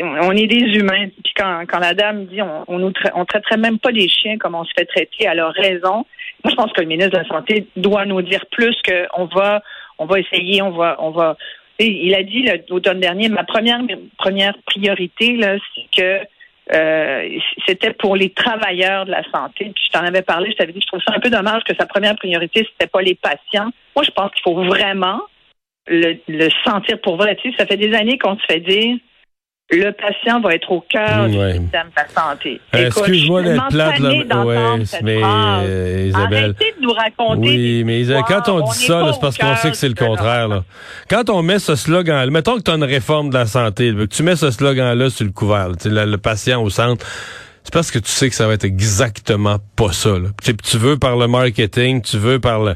on 0.00 0.32
est 0.32 0.46
des 0.46 0.78
humains. 0.78 1.08
Puis 1.22 1.32
quand, 1.36 1.62
quand 1.68 1.78
la 1.78 1.94
dame 1.94 2.26
dit 2.26 2.42
on, 2.42 2.64
on 2.66 2.78
nous 2.78 2.92
on 3.14 3.24
traiterait 3.24 3.56
même 3.56 3.78
pas 3.78 3.92
des 3.92 4.08
chiens 4.08 4.36
comme 4.36 4.54
on 4.56 4.64
se 4.64 4.72
fait 4.76 4.84
traiter, 4.84 5.26
elle 5.30 5.40
a 5.40 5.50
raison. 5.50 6.04
Moi, 6.42 6.50
je 6.50 6.54
pense 6.54 6.72
que 6.72 6.80
le 6.80 6.88
ministre 6.88 7.12
de 7.12 7.18
la 7.18 7.28
Santé 7.28 7.66
doit 7.76 8.04
nous 8.04 8.20
dire 8.22 8.44
plus 8.50 8.76
qu'on 8.82 9.26
va, 9.26 9.62
on 9.98 10.06
va 10.06 10.18
essayer, 10.18 10.60
on 10.62 10.70
va, 10.70 10.96
on 10.98 11.10
va. 11.10 11.36
il 11.78 12.14
a 12.14 12.22
dit 12.24 12.44
l'automne 12.68 13.00
dernier, 13.00 13.28
ma 13.28 13.44
première 13.44 13.80
première 14.18 14.54
priorité 14.66 15.38
c'est 15.40 16.00
que 16.02 16.26
euh, 16.72 17.38
c'était 17.66 17.92
pour 17.92 18.16
les 18.16 18.30
travailleurs 18.30 19.04
de 19.04 19.10
la 19.12 19.22
santé. 19.30 19.72
Puis 19.74 19.84
je 19.86 19.90
t'en 19.92 20.04
avais 20.04 20.22
parlé, 20.22 20.50
je 20.50 20.56
t'avais 20.56 20.72
dit, 20.72 20.80
je 20.80 20.86
trouve 20.86 21.00
ça 21.06 21.14
un 21.14 21.20
peu 21.20 21.30
dommage 21.30 21.62
que 21.64 21.74
sa 21.78 21.86
première 21.86 22.16
priorité, 22.16 22.66
c'était 22.72 22.90
pas 22.90 23.02
les 23.02 23.14
patients. 23.14 23.70
Moi, 23.96 24.04
je 24.04 24.10
pense 24.10 24.30
qu'il 24.32 24.42
faut 24.42 24.64
vraiment 24.64 25.20
le, 25.90 26.48
sentir 26.64 27.00
pour 27.02 27.16
vrai. 27.16 27.36
Tu 27.36 27.50
sais, 27.50 27.56
ça 27.58 27.66
fait 27.66 27.76
des 27.76 27.92
années 27.94 28.18
qu'on 28.18 28.36
se 28.36 28.44
fait 28.48 28.60
dire 28.60 28.96
le 29.72 29.92
patient 29.92 30.40
va 30.40 30.54
être 30.54 30.70
au 30.72 30.80
cœur 30.80 31.28
du 31.28 31.34
système 31.34 31.88
de 31.88 31.96
la 31.96 32.08
santé. 32.08 32.60
Euh, 32.74 32.86
excuse-moi 32.86 33.42
d'être 33.42 33.68
plate, 33.68 33.98
là. 34.00 34.44
Ouais, 34.44 34.82
mais 35.02 35.20
euh, 35.22 36.06
Isabelle. 36.08 36.44
Arrêtez 36.44 36.74
de 36.76 36.82
nous 36.82 36.92
raconter. 36.92 37.48
Oui, 37.48 37.84
mais 37.84 38.00
Isabelle, 38.00 38.24
quand 38.26 38.48
on, 38.48 38.60
dit 38.62 38.78
ça, 38.78 39.12
c'est 39.12 39.20
parce 39.20 39.38
qu'on 39.38 39.54
sait 39.56 39.70
que 39.70 39.76
c'est 39.76 39.88
le 39.88 39.94
contraire. 39.94 40.48
Là. 40.48 40.64
Quand 41.08 41.30
on 41.30 41.42
met 41.42 41.60
ce 41.60 41.76
slogan, 41.76 42.28
mettons 42.30 42.56
que 42.56 42.62
tu 42.62 42.70
as 42.70 42.74
une 42.74 42.84
réforme 42.84 43.30
de 43.30 43.34
la 43.34 43.46
santé, 43.46 43.92
que 43.94 44.04
tu 44.06 44.22
mets 44.22 44.36
ce 44.36 44.50
slogan-là 44.50 45.08
sur 45.08 45.24
le 45.24 45.32
couvert, 45.32 45.68
le, 45.84 46.16
patient 46.16 46.62
au 46.62 46.70
centre. 46.70 47.06
C'est 47.62 47.72
parce 47.72 47.90
que 47.90 47.98
tu 47.98 48.10
sais 48.10 48.28
que 48.28 48.34
ça 48.34 48.48
va 48.48 48.54
être 48.54 48.64
exactement 48.64 49.58
pas 49.76 49.92
ça. 49.92 50.18
Là. 50.18 50.28
Tu 50.42 50.78
veux 50.78 50.98
par 50.98 51.16
le 51.16 51.28
marketing, 51.28 52.02
tu 52.02 52.16
veux 52.16 52.40
par 52.40 52.60
le 52.64 52.74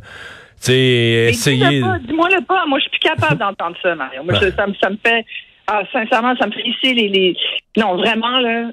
essayer. 0.73 1.83
Dis-moi 2.07 2.29
le 2.31 2.45
pas. 2.45 2.65
Moi, 2.67 2.79
je 2.79 2.83
suis 2.83 2.91
plus 2.91 3.01
capable 3.01 3.39
d'entendre 3.39 3.77
ça, 3.83 3.95
Mario. 3.95 4.23
Moi, 4.23 4.35
ça, 4.35 4.51
ça, 4.51 4.67
me 4.67 4.97
fait. 5.05 5.25
Ah, 5.67 5.83
sincèrement, 5.93 6.35
ça 6.37 6.47
me 6.47 6.53
fait 6.53 6.67
ici 6.67 6.95
les, 6.95 7.09
les. 7.09 7.37
Non, 7.77 7.97
vraiment, 7.97 8.39
là. 8.39 8.71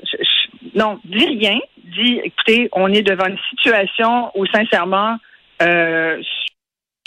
non, 0.76 1.00
dis 1.06 1.26
rien. 1.26 1.60
Dis, 1.84 2.22
écoutez, 2.24 2.70
on 2.74 2.92
est 2.94 3.02
devant 3.02 3.28
une 3.28 3.40
situation 3.50 4.32
où, 4.36 4.46
sincèrement, 4.46 5.18
euh, 5.62 6.22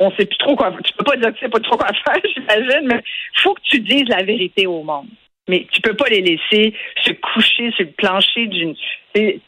on 0.01 0.11
sait 0.13 0.27
plus 0.27 0.39
trop 0.39 0.57
quoi. 0.57 0.73
Tu 0.85 0.93
peux 0.95 1.05
pas 1.05 1.17
dire 1.17 1.29
que 1.29 1.39
tu 1.39 1.45
sais 1.45 1.51
pas 1.51 1.61
trop 1.61 1.77
quoi 1.77 1.89
faire, 1.89 2.21
j'imagine, 2.35 2.87
mais 2.87 3.03
faut 3.37 3.55
que 3.55 3.61
tu 3.63 3.81
dises 3.81 4.09
la 4.09 4.23
vérité 4.23 4.67
au 4.67 4.83
monde. 4.83 5.07
Mais 5.49 5.67
tu 5.71 5.81
peux 5.83 5.95
pas 5.95 6.09
les 6.09 6.23
laisser 6.23 6.75
se 7.03 7.13
coucher 7.13 7.71
sur 7.73 7.85
le 7.85 7.93
plancher 7.93 8.47
d'une. 8.47 8.75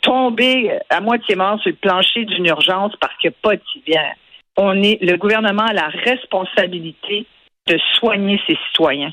tomber 0.03 0.79
à 0.91 1.01
moitié 1.01 1.37
mort 1.37 1.59
sur 1.61 1.71
le 1.71 1.77
plancher 1.77 2.25
d'une 2.27 2.47
urgence 2.47 2.95
parce 3.01 3.17
qu'il 3.17 3.31
n'y 3.31 3.35
a 3.35 3.39
pas 3.43 3.57
de 3.57 3.63
tibière 3.73 4.15
on 4.57 4.83
est, 4.83 4.99
le 5.03 5.17
gouvernement 5.17 5.65
a 5.65 5.73
la 5.73 5.89
responsabilité 5.89 7.27
de 7.67 7.79
soigner 7.95 8.41
ses 8.47 8.57
citoyens. 8.69 9.13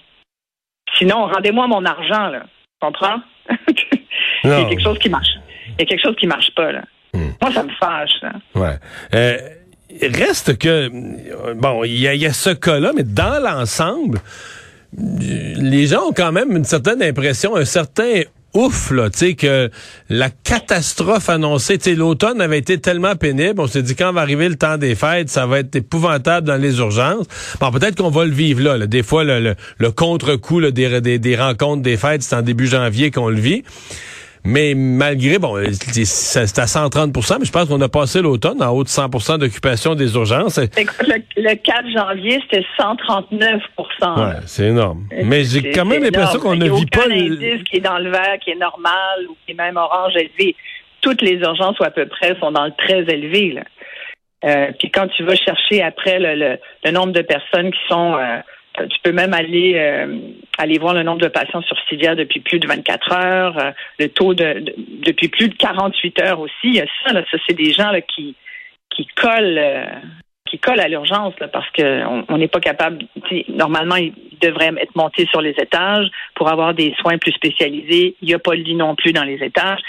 Sinon, 0.98 1.28
rendez-moi 1.28 1.68
mon 1.68 1.86
argent, 1.86 2.28
là. 2.28 2.44
Tu 2.44 2.88
comprends? 2.88 3.22
Il 4.44 4.50
y 4.50 4.54
a 4.54 4.66
quelque 4.66 4.84
chose 4.84 5.00
qui 5.00 5.10
marche. 5.10 5.36
Il 5.68 5.80
y 5.80 5.84
a 5.84 5.86
quelque 5.86 6.02
chose 6.02 6.16
qui 6.16 6.28
marche 6.28 6.54
pas, 6.56 6.72
là. 6.72 6.84
Hmm. 7.14 7.32
Moi, 7.42 7.52
ça 7.52 7.64
me 7.64 7.72
fâche, 7.80 8.22
là. 8.22 8.34
Ouais. 8.56 8.76
Euh, 9.14 9.38
reste 10.02 10.58
que, 10.58 11.54
bon, 11.54 11.84
il 11.84 11.92
y, 11.92 12.18
y, 12.18 12.26
a 12.26 12.34
ce 12.34 12.50
cas-là, 12.50 12.92
mais 12.96 13.04
dans 13.04 13.42
l'ensemble, 13.42 14.20
les 14.98 15.88
gens 15.88 16.10
ont 16.10 16.14
quand 16.14 16.32
même 16.32 16.56
une 16.56 16.64
certaine 16.64 17.02
impression, 17.02 17.56
un 17.56 17.66
certain 17.66 18.22
ouf, 18.54 18.92
là, 18.92 19.10
tu 19.10 19.20
sais, 19.20 19.34
que 19.34 19.70
la 20.10 20.30
catastrophe 20.30 21.30
annoncée, 21.30 21.78
tu 21.78 21.86
sais, 21.86 21.96
l'automne 21.96 22.42
avait 22.42 22.60
été 22.60 22.80
tellement 22.80 23.16
pénible, 23.16 23.60
on 23.62 23.68
s'est 23.68 23.82
dit 23.82 23.96
quand 23.96 24.14
va 24.14 24.22
arriver 24.22 24.50
le 24.50 24.56
temps 24.56 24.78
des 24.78 24.96
fêtes, 24.96 25.30
ça 25.30 25.46
va 25.46 25.60
être 25.60 25.76
épouvantable 25.76 26.48
dans 26.48 26.62
les 26.62 26.78
urgences. 26.78 27.26
Bon, 27.60 27.72
peut-être 27.72 27.96
qu'on 27.96 28.10
va 28.10 28.26
le 28.26 28.32
vivre 28.32 28.62
là, 28.62 28.88
Des 28.88 29.04
fois, 29.04 29.24
le, 29.24 29.56
contre-coup 29.92 30.62
des 30.72 31.36
rencontres 31.36 31.82
des 31.82 31.98
fêtes, 31.98 32.24
c'est 32.24 32.36
en 32.36 32.42
début 32.42 32.68
janvier 32.68 33.12
qu'on 33.12 33.30
le 33.30 33.40
vit. 33.40 33.64
Mais 34.46 34.74
malgré, 34.76 35.40
bon, 35.40 35.56
c'est 35.72 36.60
à 36.60 36.66
130% 36.66 37.40
mais 37.40 37.46
je 37.46 37.52
pense 37.52 37.70
qu'on 37.70 37.80
a 37.80 37.88
passé 37.88 38.22
l'automne 38.22 38.62
en 38.62 38.72
haut 38.72 38.84
de 38.84 38.90
100% 38.90 39.38
d'occupation 39.40 39.96
des 39.96 40.14
urgences. 40.16 40.60
Le, 40.60 41.56
4 41.56 41.90
janvier, 41.90 42.40
c'était 42.44 42.66
139% 42.78 43.62
Ouais, 44.02 44.40
c'est 44.46 44.66
énorme. 44.66 45.08
Mais 45.24 45.44
j'ai 45.46 45.72
quand 45.72 45.86
même 45.86 46.04
l'impression 46.04 46.40
qu'on 46.40 46.56
ne 46.56 46.70
vit 46.70 46.86
pas... 46.86 47.06
Il 47.10 47.40
n'y 47.40 47.52
a 47.52 47.58
qui 47.60 47.78
est 47.78 47.82
dans 47.82 47.98
le 48.00 48.10
vert, 48.10 48.38
qui 48.44 48.52
est 48.52 48.60
normal 48.60 49.28
ou 49.30 49.38
qui 49.46 49.54
est 49.54 49.56
même 49.56 49.78
orange 49.78 50.14
élevé. 50.16 50.56
Toutes 51.02 51.22
les 51.22 51.36
urgences, 51.36 51.80
ou 51.80 51.84
à 51.84 51.92
peu 51.92 52.06
près, 52.06 52.36
sont 52.40 52.52
dans 52.52 52.66
le 52.66 52.74
très 52.78 53.02
élevé. 53.14 53.54
Là. 53.54 53.64
Euh, 54.46 54.72
puis 54.78 54.92
quand 54.92 55.08
tu 55.08 55.24
vas 55.24 55.36
chercher 55.36 55.82
après 55.82 56.20
le, 56.20 56.58
le, 56.84 56.92
nombre 56.92 57.14
de 57.14 57.22
personnes 57.22 57.72
qui 57.72 57.80
sont... 57.88 58.16
Euh, 58.16 58.40
tu 58.74 59.00
peux 59.03 59.12
même 59.12 59.34
aller 59.34 59.75
euh, 59.75 60.18
aller 60.58 60.77
voir 60.80 60.94
le 60.94 61.03
nombre 61.03 61.22
de 61.22 61.27
patients 61.27 61.62
sur 61.62 61.77
civière 61.88 62.15
depuis 62.15 62.39
plus 62.39 62.60
de 62.60 62.68
24 62.68 63.12
heures, 63.13 63.58
euh, 63.58 63.72
le 64.00 64.10
taux 64.10 64.34
de, 64.34 64.65
depuis 65.06 65.27
plus 65.27 65.50
de 65.50 65.56
48 65.56 66.22
heures 66.22 66.39
aussi. 66.39 66.53
Il 66.63 66.75
y 66.75 66.82
a 66.82 66.86
ça, 67.06 67.13
là, 67.13 67.24
ça 67.30 67.38
c'est 67.48 67.56
des 67.56 67.72
gens 67.72 67.92
là, 67.92 68.01
qui 68.01 68.36
qui 68.89 69.08
collent 69.15 69.60
euh, 69.60 69.86
qui 70.50 70.60
collent 70.60 70.80
à 70.80 70.88
l'urgence 70.88 71.34
parce 71.51 71.70
qu'on 71.72 72.38
n'est 72.38 72.48
pas 72.48 72.60
capable. 72.60 73.06
Normalement, 73.50 73.96
ils 73.96 74.13
devraient 74.39 74.72
être 74.80 74.96
montés 74.96 75.25
sur 75.27 75.42
les 75.42 75.56
étages 75.60 76.08
pour 76.36 76.51
avoir 76.51 76.75
des 76.75 76.94
soins 77.00 77.18
plus 77.18 77.32
spécialisés. 77.32 78.15
Il 78.22 78.27
n'y 78.27 78.34
a 78.36 78.39
pas 78.39 78.53
le 78.53 78.62
lit 78.62 78.75
non 78.75 78.96
plus 78.96 79.13
dans 79.13 79.24
les 79.24 79.42
étages. 79.44 79.80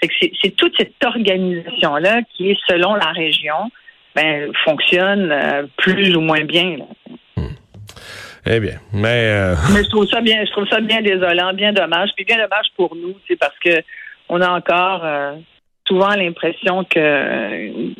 C'est 0.00 0.56
toute 0.56 0.76
cette 0.78 1.02
organisation 1.04 1.96
là 1.96 2.20
qui 2.34 2.50
est 2.50 2.58
selon 2.68 2.94
la 2.94 3.10
région 3.12 3.70
ben, 4.14 4.50
fonctionne 4.64 5.68
plus 5.76 6.14
ou 6.16 6.20
moins 6.20 6.44
bien. 6.44 6.76
Là. 6.78 6.84
Eh 8.46 8.60
bien, 8.60 8.78
mais, 8.92 9.08
euh... 9.08 9.54
mais 9.72 9.82
je 9.84 9.88
trouve 9.88 10.06
ça 10.06 10.20
bien, 10.20 10.44
je 10.44 10.50
trouve 10.50 10.68
ça 10.68 10.80
bien 10.80 11.00
désolant, 11.00 11.54
bien 11.54 11.72
dommage, 11.72 12.10
puis 12.14 12.24
bien 12.24 12.36
dommage 12.36 12.66
pour 12.76 12.94
nous, 12.94 13.14
c'est 13.26 13.36
parce 13.36 13.58
que 13.58 13.82
on 14.28 14.40
a 14.40 14.50
encore 14.50 15.00
euh, 15.04 15.32
souvent 15.86 16.14
l'impression 16.14 16.84
que 16.84 17.92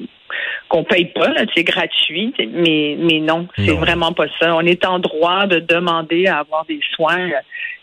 qu'on 0.68 0.84
paye 0.84 1.06
pas, 1.06 1.32
c'est 1.54 1.64
gratuit, 1.64 2.34
mais 2.38 2.96
mais 2.98 3.20
non, 3.20 3.48
c'est 3.56 3.76
vraiment 3.76 4.12
pas 4.12 4.26
ça. 4.40 4.54
On 4.54 4.60
est 4.62 4.84
en 4.84 4.98
droit 4.98 5.46
de 5.46 5.60
demander 5.60 6.26
à 6.26 6.38
avoir 6.38 6.64
des 6.66 6.80
soins 6.94 7.30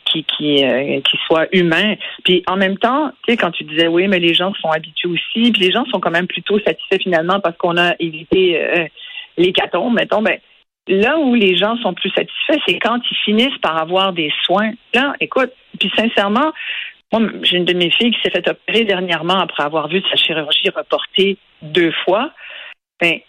qui 0.05 0.23
qui 0.25 0.63
euh, 0.63 0.99
qui 1.01 1.17
soient 1.25 1.47
humains. 1.53 1.95
Puis 2.23 2.43
en 2.47 2.57
même 2.57 2.77
temps, 2.77 3.11
tu 3.25 3.31
sais 3.31 3.37
quand 3.37 3.51
tu 3.51 3.63
disais 3.63 3.87
oui, 3.87 4.07
mais 4.07 4.19
les 4.19 4.33
gens 4.33 4.53
sont 4.55 4.69
habitués 4.69 5.09
aussi, 5.09 5.51
puis 5.51 5.61
les 5.61 5.71
gens 5.71 5.85
sont 5.85 5.99
quand 5.99 6.11
même 6.11 6.27
plutôt 6.27 6.59
satisfaits 6.59 7.01
finalement 7.01 7.39
parce 7.39 7.57
qu'on 7.57 7.77
a 7.77 7.95
évité 7.99 8.61
euh, 8.61 8.85
l'hécatombe, 9.37 9.93
mettons, 9.93 10.21
ben 10.21 10.37
Là 10.87 11.17
où 11.19 11.35
les 11.35 11.55
gens 11.55 11.77
sont 11.77 11.93
plus 11.93 12.09
satisfaits, 12.09 12.59
c'est 12.65 12.79
quand 12.79 12.99
ils 13.09 13.17
finissent 13.23 13.57
par 13.59 13.77
avoir 13.77 14.13
des 14.13 14.31
soins. 14.43 14.71
Là, 14.93 15.13
écoute, 15.19 15.51
puis 15.79 15.91
sincèrement, 15.95 16.51
moi, 17.11 17.29
j'ai 17.43 17.57
une 17.57 17.65
de 17.65 17.73
mes 17.73 17.91
filles 17.91 18.11
qui 18.11 18.21
s'est 18.21 18.31
fait 18.31 18.47
opérer 18.47 18.85
dernièrement 18.85 19.39
après 19.39 19.63
avoir 19.63 19.87
vu 19.87 20.01
sa 20.09 20.15
chirurgie 20.15 20.69
reportée 20.69 21.37
deux 21.61 21.91
fois. 22.03 22.31
Ben, 22.99 23.19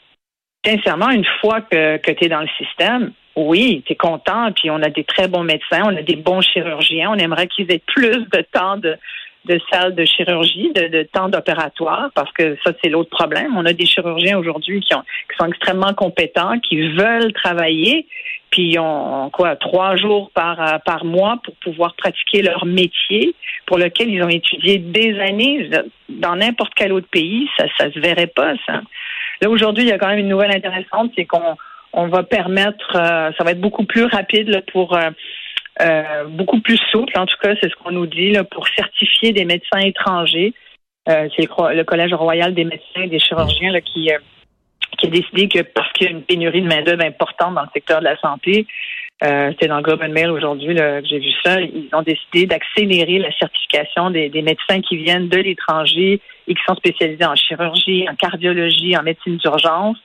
sincèrement, 0.65 1.11
une 1.11 1.27
fois 1.41 1.61
que, 1.61 1.99
que 1.99 2.13
tu 2.13 2.25
es 2.25 2.29
dans 2.29 2.41
le 2.41 2.49
système, 2.59 3.13
oui, 3.37 3.83
tu 3.87 3.93
es 3.93 3.97
content, 3.97 4.53
puis 4.53 4.71
on 4.71 4.83
a 4.83 4.91
des 4.91 5.05
très 5.05 5.29
bons 5.29 5.43
médecins, 5.43 5.83
on 5.85 5.97
a 5.97 6.03
des 6.03 6.17
bons 6.17 6.43
chirurgiens, 6.43 7.11
on 7.11 7.19
aimerait 7.19 7.49
qu'ils 7.49 7.71
aient 7.73 7.83
plus 7.87 8.27
de 8.31 8.47
temps 8.53 8.77
de, 8.77 8.97
de 9.45 9.61
salles 9.71 9.95
de 9.95 10.05
chirurgie, 10.05 10.71
de, 10.75 10.89
de 10.89 11.03
temps 11.03 11.29
d'opératoire, 11.29 12.11
parce 12.15 12.33
que 12.33 12.57
ça, 12.65 12.73
c'est 12.83 12.91
l'autre 12.91 13.11
problème. 13.11 13.57
On 13.57 13.67
a 13.67 13.73
des 13.73 13.87
chirurgiens 13.87 14.39
aujourd'hui 14.39 14.81
qui, 14.81 14.95
ont, 14.95 15.03
qui 15.03 15.37
sont 15.39 15.47
extrêmement 15.47 15.95
compétents, 15.95 16.59
qui 16.61 16.89
veulent 16.89 17.33
travailler, 17.33 18.07
puis 18.51 18.73
ils 18.73 18.79
ont 18.79 19.31
quoi, 19.31 19.57
trois 19.57 19.97
jours 19.97 20.31
par, 20.33 20.81
par 20.85 21.05
mois 21.05 21.41
pour 21.43 21.55
pouvoir 21.57 21.95
pratiquer 21.95 22.43
leur 22.43 22.65
métier, 22.65 23.35
pour 23.67 23.79
lequel 23.79 24.11
ils 24.11 24.23
ont 24.23 24.29
étudié 24.29 24.79
des 24.79 25.19
années. 25.19 25.71
Dans 26.09 26.37
n'importe 26.37 26.75
quel 26.77 26.93
autre 26.93 27.09
pays, 27.11 27.49
ça 27.57 27.65
ça 27.79 27.91
se 27.91 27.99
verrait 27.99 28.27
pas, 28.29 28.55
ça. 28.67 28.83
Là, 29.41 29.51
aujourd'hui, 29.51 29.85
il 29.85 29.89
y 29.89 29.93
a 29.93 29.99
quand 29.99 30.09
même 30.09 30.21
une 30.21 30.29
nouvelle 30.29 30.55
intéressante, 30.55 31.11
c'est 31.17 31.25
qu'on 31.25 31.57
on 31.95 32.09
va 32.09 32.23
permettre, 32.23 32.95
euh, 32.95 33.33
ça 33.37 33.45
va 33.45 33.51
être 33.51 33.61
beaucoup 33.61 33.85
plus 33.85 34.05
rapide 34.05 34.49
là, 34.49 34.61
pour... 34.73 34.97
Euh, 34.97 35.11
euh, 35.83 36.25
beaucoup 36.29 36.61
plus 36.61 36.79
souple, 36.91 37.19
en 37.19 37.27
tout 37.27 37.37
cas, 37.43 37.55
c'est 37.61 37.71
ce 37.71 37.75
qu'on 37.77 37.93
nous 37.93 38.07
dit, 38.07 38.35
pour 38.51 38.67
certifier 38.69 39.33
des 39.33 39.45
médecins 39.45 39.81
étrangers. 39.81 40.55
Euh, 41.09 41.29
c'est 41.37 41.49
le 41.49 41.83
Collège 41.83 42.15
royal 42.15 42.55
des 42.55 42.65
médecins 42.65 43.03
et 43.03 43.09
des 43.09 43.19
chirurgiens 43.19 43.75
euh, 43.75 43.81
qui 43.81 44.11
a 44.13 44.19
décidé 45.09 45.49
que 45.49 45.63
parce 45.63 45.93
qu'il 45.93 46.07
y 46.07 46.11
a 46.11 46.13
une 46.13 46.23
pénurie 46.23 46.63
de 46.63 46.69
main-d'œuvre 46.69 47.05
importante 47.05 47.55
dans 47.55 47.63
le 47.63 47.69
secteur 47.75 47.99
de 47.99 48.05
la 48.05 48.17
santé, 48.19 48.67
c'était 49.21 49.69
dans 49.69 49.77
le 49.77 49.83
Globe 49.83 50.05
Mail 50.09 50.31
aujourd'hui 50.31 50.75
que 50.75 51.03
j'ai 51.05 51.21
vu 51.21 51.31
ça, 51.45 51.61
ils 51.61 51.89
ont 51.93 52.03
décidé 52.03 52.47
d'accélérer 52.47 53.19
la 53.19 53.31
certification 53.37 54.11
des, 54.11 54.31
médecins 54.43 54.81
qui 54.81 54.97
viennent 54.97 55.29
de 55.29 55.39
l'étranger 55.39 56.21
et 56.49 56.55
qui 56.55 56.61
sont 56.67 56.75
spécialisés 56.75 57.25
en 57.25 57.37
chirurgie, 57.37 58.05
en 58.11 58.17
cardiologie, 58.17 58.97
en 58.97 59.03
médecine 59.05 59.37
d'urgence. 59.37 59.97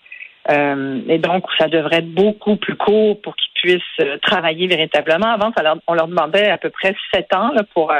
Euh, 0.49 1.01
et 1.07 1.17
donc, 1.17 1.45
ça 1.57 1.67
devrait 1.67 1.97
être 1.97 2.13
beaucoup 2.13 2.55
plus 2.55 2.75
court 2.75 3.21
pour 3.21 3.35
qu'ils 3.35 3.51
puissent 3.61 3.81
euh, 4.01 4.17
travailler 4.19 4.67
véritablement. 4.67 5.33
Avant, 5.33 5.51
on 5.87 5.93
leur 5.93 6.07
demandait 6.07 6.49
à 6.49 6.57
peu 6.57 6.69
près 6.69 6.95
sept 7.13 7.33
ans 7.33 7.51
là, 7.53 7.63
pour 7.73 7.91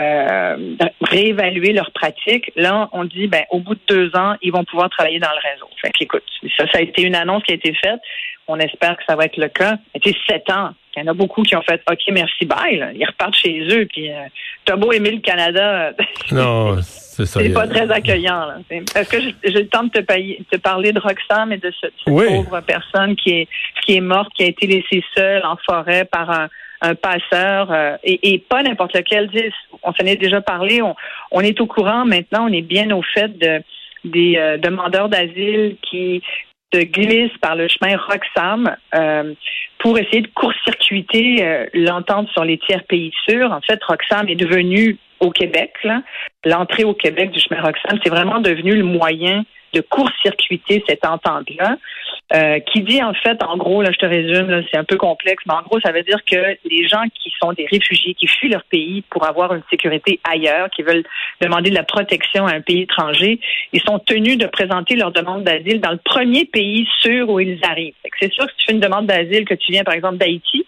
euh, 0.00 0.76
réévaluer 1.02 1.72
leur 1.72 1.90
pratique. 1.92 2.50
Là, 2.56 2.88
on 2.92 3.04
dit, 3.04 3.26
ben, 3.26 3.44
au 3.50 3.60
bout 3.60 3.74
de 3.74 3.80
deux 3.88 4.16
ans, 4.16 4.34
ils 4.40 4.52
vont 4.52 4.64
pouvoir 4.64 4.88
travailler 4.90 5.18
dans 5.18 5.28
le 5.30 5.50
réseau. 5.50 5.68
Fait 5.80 5.92
écoute, 6.00 6.24
ça, 6.56 6.64
ça 6.72 6.78
a 6.78 6.80
été 6.80 7.02
une 7.02 7.14
annonce 7.14 7.42
qui 7.42 7.52
a 7.52 7.54
été 7.54 7.74
faite. 7.74 8.00
On 8.46 8.58
espère 8.58 8.96
que 8.96 9.02
ça 9.06 9.14
va 9.14 9.26
être 9.26 9.36
le 9.36 9.48
cas. 9.48 9.76
C'était 9.94 10.16
sept 10.26 10.50
ans. 10.50 10.70
Il 10.96 11.00
y 11.00 11.02
en 11.02 11.12
a 11.12 11.14
beaucoup 11.14 11.42
qui 11.42 11.54
ont 11.54 11.62
fait 11.62 11.80
OK, 11.90 12.00
merci, 12.12 12.46
bye. 12.46 12.92
Ils 12.94 13.06
repartent 13.06 13.36
chez 13.36 13.60
eux. 13.70 13.86
Puis, 13.86 14.10
euh, 14.10 14.24
t'as 14.64 14.76
beau 14.76 14.90
aimer 14.92 15.12
le 15.12 15.20
Canada. 15.20 15.92
non, 16.32 16.76
c'est 17.20 17.26
ça. 17.26 17.40
C'est 17.40 17.52
pas 17.52 17.66
très 17.66 17.90
accueillant. 17.90 18.48
Est-ce 18.70 19.08
que 19.08 19.20
j'ai 19.20 19.50
le 19.50 19.68
temps 19.68 19.84
de 19.84 19.90
te, 19.90 20.56
parler 20.56 20.92
de 20.92 21.00
Roxane 21.00 21.52
et 21.52 21.58
de 21.58 21.72
cette, 21.80 21.94
pauvre 22.04 22.60
personne 22.60 23.16
qui 23.16 23.30
est, 23.30 23.48
qui 23.84 23.96
est 23.96 24.00
morte, 24.00 24.32
qui 24.34 24.44
a 24.44 24.46
été 24.46 24.66
laissée 24.66 25.02
seule 25.16 25.44
en 25.44 25.56
forêt 25.66 26.04
par 26.04 26.30
un, 26.30 26.48
un 26.80 26.94
passeur 26.94 27.70
euh, 27.70 27.96
et, 28.02 28.38
pas 28.38 28.62
n'importe 28.62 28.94
lequel. 28.94 29.30
On 29.82 29.92
s'en 29.92 30.04
est 30.04 30.16
déjà 30.16 30.40
parlé. 30.40 30.82
On, 30.82 30.94
on, 31.30 31.40
est 31.40 31.60
au 31.60 31.66
courant 31.66 32.04
maintenant. 32.04 32.46
On 32.48 32.52
est 32.52 32.62
bien 32.62 32.90
au 32.90 33.02
fait 33.02 33.36
de 33.38 33.62
des 34.02 34.36
euh, 34.38 34.56
demandeurs 34.56 35.10
d'asile 35.10 35.76
qui 35.82 36.22
se 36.72 36.80
glissent 36.80 37.36
par 37.42 37.54
le 37.54 37.68
chemin 37.68 37.98
Roxham 37.98 38.74
euh, 38.94 39.34
pour 39.78 39.98
essayer 39.98 40.22
de 40.22 40.28
court-circuiter 40.28 41.66
l'entente 41.74 42.28
sur 42.30 42.44
les 42.44 42.58
tiers 42.58 42.84
pays 42.84 43.12
sûrs. 43.28 43.52
En 43.52 43.60
fait, 43.60 43.82
Roxham 43.84 44.28
est 44.28 44.36
devenu 44.36 44.96
au 45.20 45.30
Québec, 45.30 45.72
l'entrée 46.44 46.84
au 46.84 46.94
Québec 46.94 47.30
du 47.30 47.40
chemin 47.40 47.60
Roxham, 47.60 47.98
c'est 48.02 48.10
vraiment 48.10 48.40
devenu 48.40 48.74
le 48.74 48.84
moyen 48.84 49.44
de 49.72 49.80
court-circuiter 49.80 50.82
cette 50.88 51.04
entente-là. 51.04 51.76
Euh, 52.32 52.60
qui 52.60 52.82
dit 52.82 53.02
en 53.02 53.12
fait, 53.12 53.42
en 53.42 53.56
gros, 53.56 53.82
là 53.82 53.90
je 53.92 53.98
te 53.98 54.06
résume, 54.06 54.62
c'est 54.70 54.78
un 54.78 54.84
peu 54.84 54.96
complexe, 54.96 55.42
mais 55.48 55.54
en 55.54 55.62
gros, 55.62 55.80
ça 55.80 55.90
veut 55.90 56.04
dire 56.04 56.24
que 56.24 56.56
les 56.64 56.86
gens 56.86 57.02
qui 57.20 57.32
sont 57.42 57.52
des 57.52 57.66
réfugiés, 57.66 58.14
qui 58.14 58.28
fuient 58.28 58.50
leur 58.50 58.62
pays 58.64 59.02
pour 59.10 59.26
avoir 59.26 59.52
une 59.52 59.64
sécurité 59.68 60.20
ailleurs, 60.22 60.70
qui 60.70 60.82
veulent 60.82 61.02
demander 61.40 61.70
de 61.70 61.74
la 61.74 61.82
protection 61.82 62.46
à 62.46 62.54
un 62.54 62.60
pays 62.60 62.82
étranger, 62.82 63.40
ils 63.72 63.82
sont 63.82 63.98
tenus 63.98 64.38
de 64.38 64.46
présenter 64.46 64.94
leur 64.94 65.10
demande 65.10 65.42
d'asile 65.42 65.80
dans 65.80 65.90
le 65.90 65.98
premier 66.04 66.44
pays 66.44 66.86
sûr 67.00 67.28
où 67.28 67.40
ils 67.40 67.58
arrivent. 67.64 67.94
C'est 68.20 68.32
sûr 68.32 68.46
que 68.46 68.52
si 68.52 68.58
tu 68.58 68.66
fais 68.66 68.72
une 68.74 68.80
demande 68.80 69.06
d'asile, 69.06 69.44
que 69.44 69.54
tu 69.54 69.72
viens 69.72 69.82
par 69.82 69.94
exemple 69.94 70.18
d'Haïti, 70.18 70.66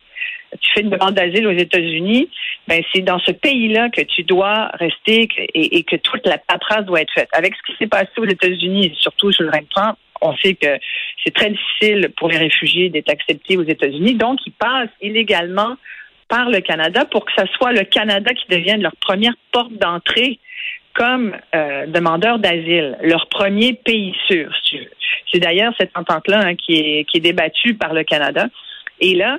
tu 0.61 0.73
fais 0.73 0.81
une 0.81 0.91
demande 0.91 1.15
d'asile 1.15 1.47
aux 1.47 1.53
États-Unis, 1.53 2.29
ben 2.69 2.83
c'est 2.93 3.01
dans 3.01 3.19
ce 3.19 3.33
pays-là 3.33 3.89
que 3.91 4.03
tu 4.03 4.23
dois 4.23 4.71
rester 4.75 5.29
et, 5.55 5.83
que 5.85 5.97
toute 5.97 6.27
la 6.27 6.39
paperasse 6.39 6.85
doit 6.85 7.01
être 7.01 7.13
faite. 7.13 7.29
Avec 7.33 7.55
ce 7.55 7.73
qui 7.73 7.79
s'est 7.79 7.89
passé 7.89 8.11
aux 8.19 8.27
États-Unis, 8.27 8.95
surtout 8.99 9.33
sur 9.33 9.45
le 9.45 9.51
23, 9.51 9.97
on 10.21 10.37
sait 10.37 10.55
que 10.55 10.79
c'est 11.25 11.35
très 11.35 11.51
difficile 11.51 12.11
pour 12.17 12.29
les 12.29 12.39
réfugiés 12.39 12.89
d'être 12.91 13.11
acceptés 13.11 13.57
aux 13.57 13.65
États-Unis. 13.65 14.15
Donc, 14.15 14.39
ils 14.47 14.53
passent 14.53 14.91
illégalement 15.01 15.77
par 16.29 16.49
le 16.49 16.61
Canada 16.61 17.05
pour 17.05 17.25
que 17.25 17.33
ce 17.37 17.45
soit 17.57 17.73
le 17.73 17.85
Canada 17.85 18.33
qui 18.33 18.47
devienne 18.49 18.83
leur 18.83 18.97
première 18.97 19.35
porte 19.51 19.73
d'entrée 19.73 20.39
comme 20.95 21.35
euh, 21.55 21.87
demandeurs 21.87 22.39
d'asile, 22.39 22.99
leur 23.03 23.27
premier 23.29 23.75
pays 23.75 24.15
sûr, 24.29 24.51
C'est 25.33 25.41
d'ailleurs 25.41 25.73
cette 25.79 25.97
entente-là 25.97 26.41
hein, 26.45 26.55
qui, 26.55 26.75
est, 26.75 27.05
qui 27.05 27.17
est 27.17 27.21
débattue 27.21 27.75
par 27.75 27.95
le 27.95 28.05
Canada. 28.05 28.47
Et 29.01 29.15
là, 29.15 29.39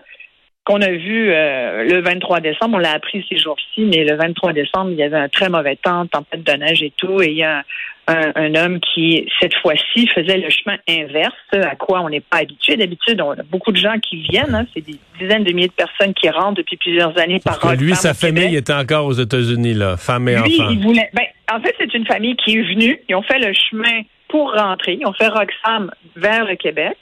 qu'on 0.66 0.82
a 0.82 0.90
vu 0.90 1.30
euh, 1.30 1.84
le 1.84 2.02
23 2.02 2.40
décembre, 2.40 2.76
on 2.76 2.80
l'a 2.80 2.94
appris 2.94 3.26
ces 3.30 3.38
jours-ci, 3.38 3.82
mais 3.82 4.06
le 4.06 4.16
23 4.16 4.54
décembre, 4.54 4.92
il 4.92 4.98
y 4.98 5.04
avait 5.04 5.18
un 5.18 5.28
très 5.28 5.50
mauvais 5.50 5.76
temps, 5.76 6.06
tempête 6.08 6.44
de 6.44 6.52
neige 6.54 6.82
et 6.82 6.94
tout, 6.96 7.22
et 7.22 7.28
il 7.28 7.38
y 7.38 7.44
a 7.44 7.64
un, 8.08 8.56
homme 8.56 8.80
qui, 8.80 9.30
cette 9.40 9.56
fois-ci, 9.56 10.08
faisait 10.08 10.38
le 10.38 10.50
chemin 10.50 10.78
inverse, 10.90 11.34
à 11.54 11.76
quoi 11.76 12.02
on 12.02 12.10
n'est 12.10 12.22
pas 12.22 12.38
habitué. 12.38 12.76
D'habitude, 12.76 13.22
on 13.22 13.32
a 13.32 13.44
beaucoup 13.44 13.72
de 13.72 13.78
gens 13.78 13.98
qui 14.00 14.18
viennent, 14.18 14.54
hein, 14.56 14.66
c'est 14.74 14.86
des 14.86 14.98
dizaines 15.20 15.44
de 15.44 15.54
milliers 15.54 15.68
de 15.68 15.74
personnes 15.74 16.14
qui 16.14 16.30
rentrent 16.30 16.58
depuis 16.58 16.78
plusieurs 16.78 17.18
années 17.18 17.40
par 17.40 17.64
an. 17.66 17.74
Lui, 17.74 17.96
sa 17.96 18.14
famille 18.14 18.56
était 18.56 18.74
encore 18.74 19.06
aux 19.06 19.14
États-Unis, 19.14 19.74
là, 19.74 19.98
femme 19.98 20.28
et 20.28 20.36
lui. 20.38 20.60
Il 20.70 20.80
voulait, 20.82 21.10
ben, 21.14 21.26
en 21.52 21.62
fait, 21.62 21.76
c'est 21.78 21.94
une 21.94 22.06
famille 22.06 22.36
qui 22.36 22.58
est 22.58 22.62
venue, 22.62 23.00
ils 23.08 23.16
ont 23.16 23.24
fait 23.24 23.40
le 23.40 23.54
chemin 23.54 24.02
pour 24.28 24.54
rentrer, 24.54 24.98
ils 25.00 25.06
ont 25.06 25.14
fait 25.14 25.28
Roxham 25.28 25.92
vers 26.16 26.46
le 26.46 26.56
Québec. 26.56 26.98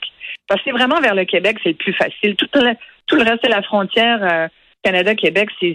Parce 0.48 0.62
que 0.62 0.70
vraiment 0.70 1.00
vers 1.00 1.14
le 1.14 1.24
Québec, 1.24 1.56
c'est 1.62 1.70
le 1.70 1.76
plus 1.76 1.94
facile. 1.94 2.36
Tout 2.36 2.48
le, 2.54 2.74
tout 3.12 3.18
le 3.18 3.24
reste 3.24 3.44
de 3.44 3.50
la 3.50 3.62
frontière, 3.62 4.20
euh, 4.22 4.48
Canada-Québec, 4.82 5.50
c'est 5.60 5.74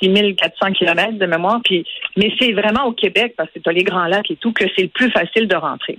6400 0.00 0.72
kilomètres 0.72 1.18
de 1.18 1.26
mémoire. 1.26 1.60
Puis, 1.62 1.84
mais 2.16 2.32
c'est 2.40 2.52
vraiment 2.52 2.86
au 2.86 2.92
Québec, 2.92 3.34
parce 3.36 3.50
que 3.50 3.58
tu 3.58 3.68
as 3.68 3.72
les 3.72 3.84
grands 3.84 4.06
lacs 4.06 4.30
et 4.30 4.36
tout, 4.36 4.52
que 4.52 4.64
c'est 4.74 4.82
le 4.82 4.88
plus 4.88 5.10
facile 5.10 5.46
de 5.46 5.54
rentrer. 5.54 5.98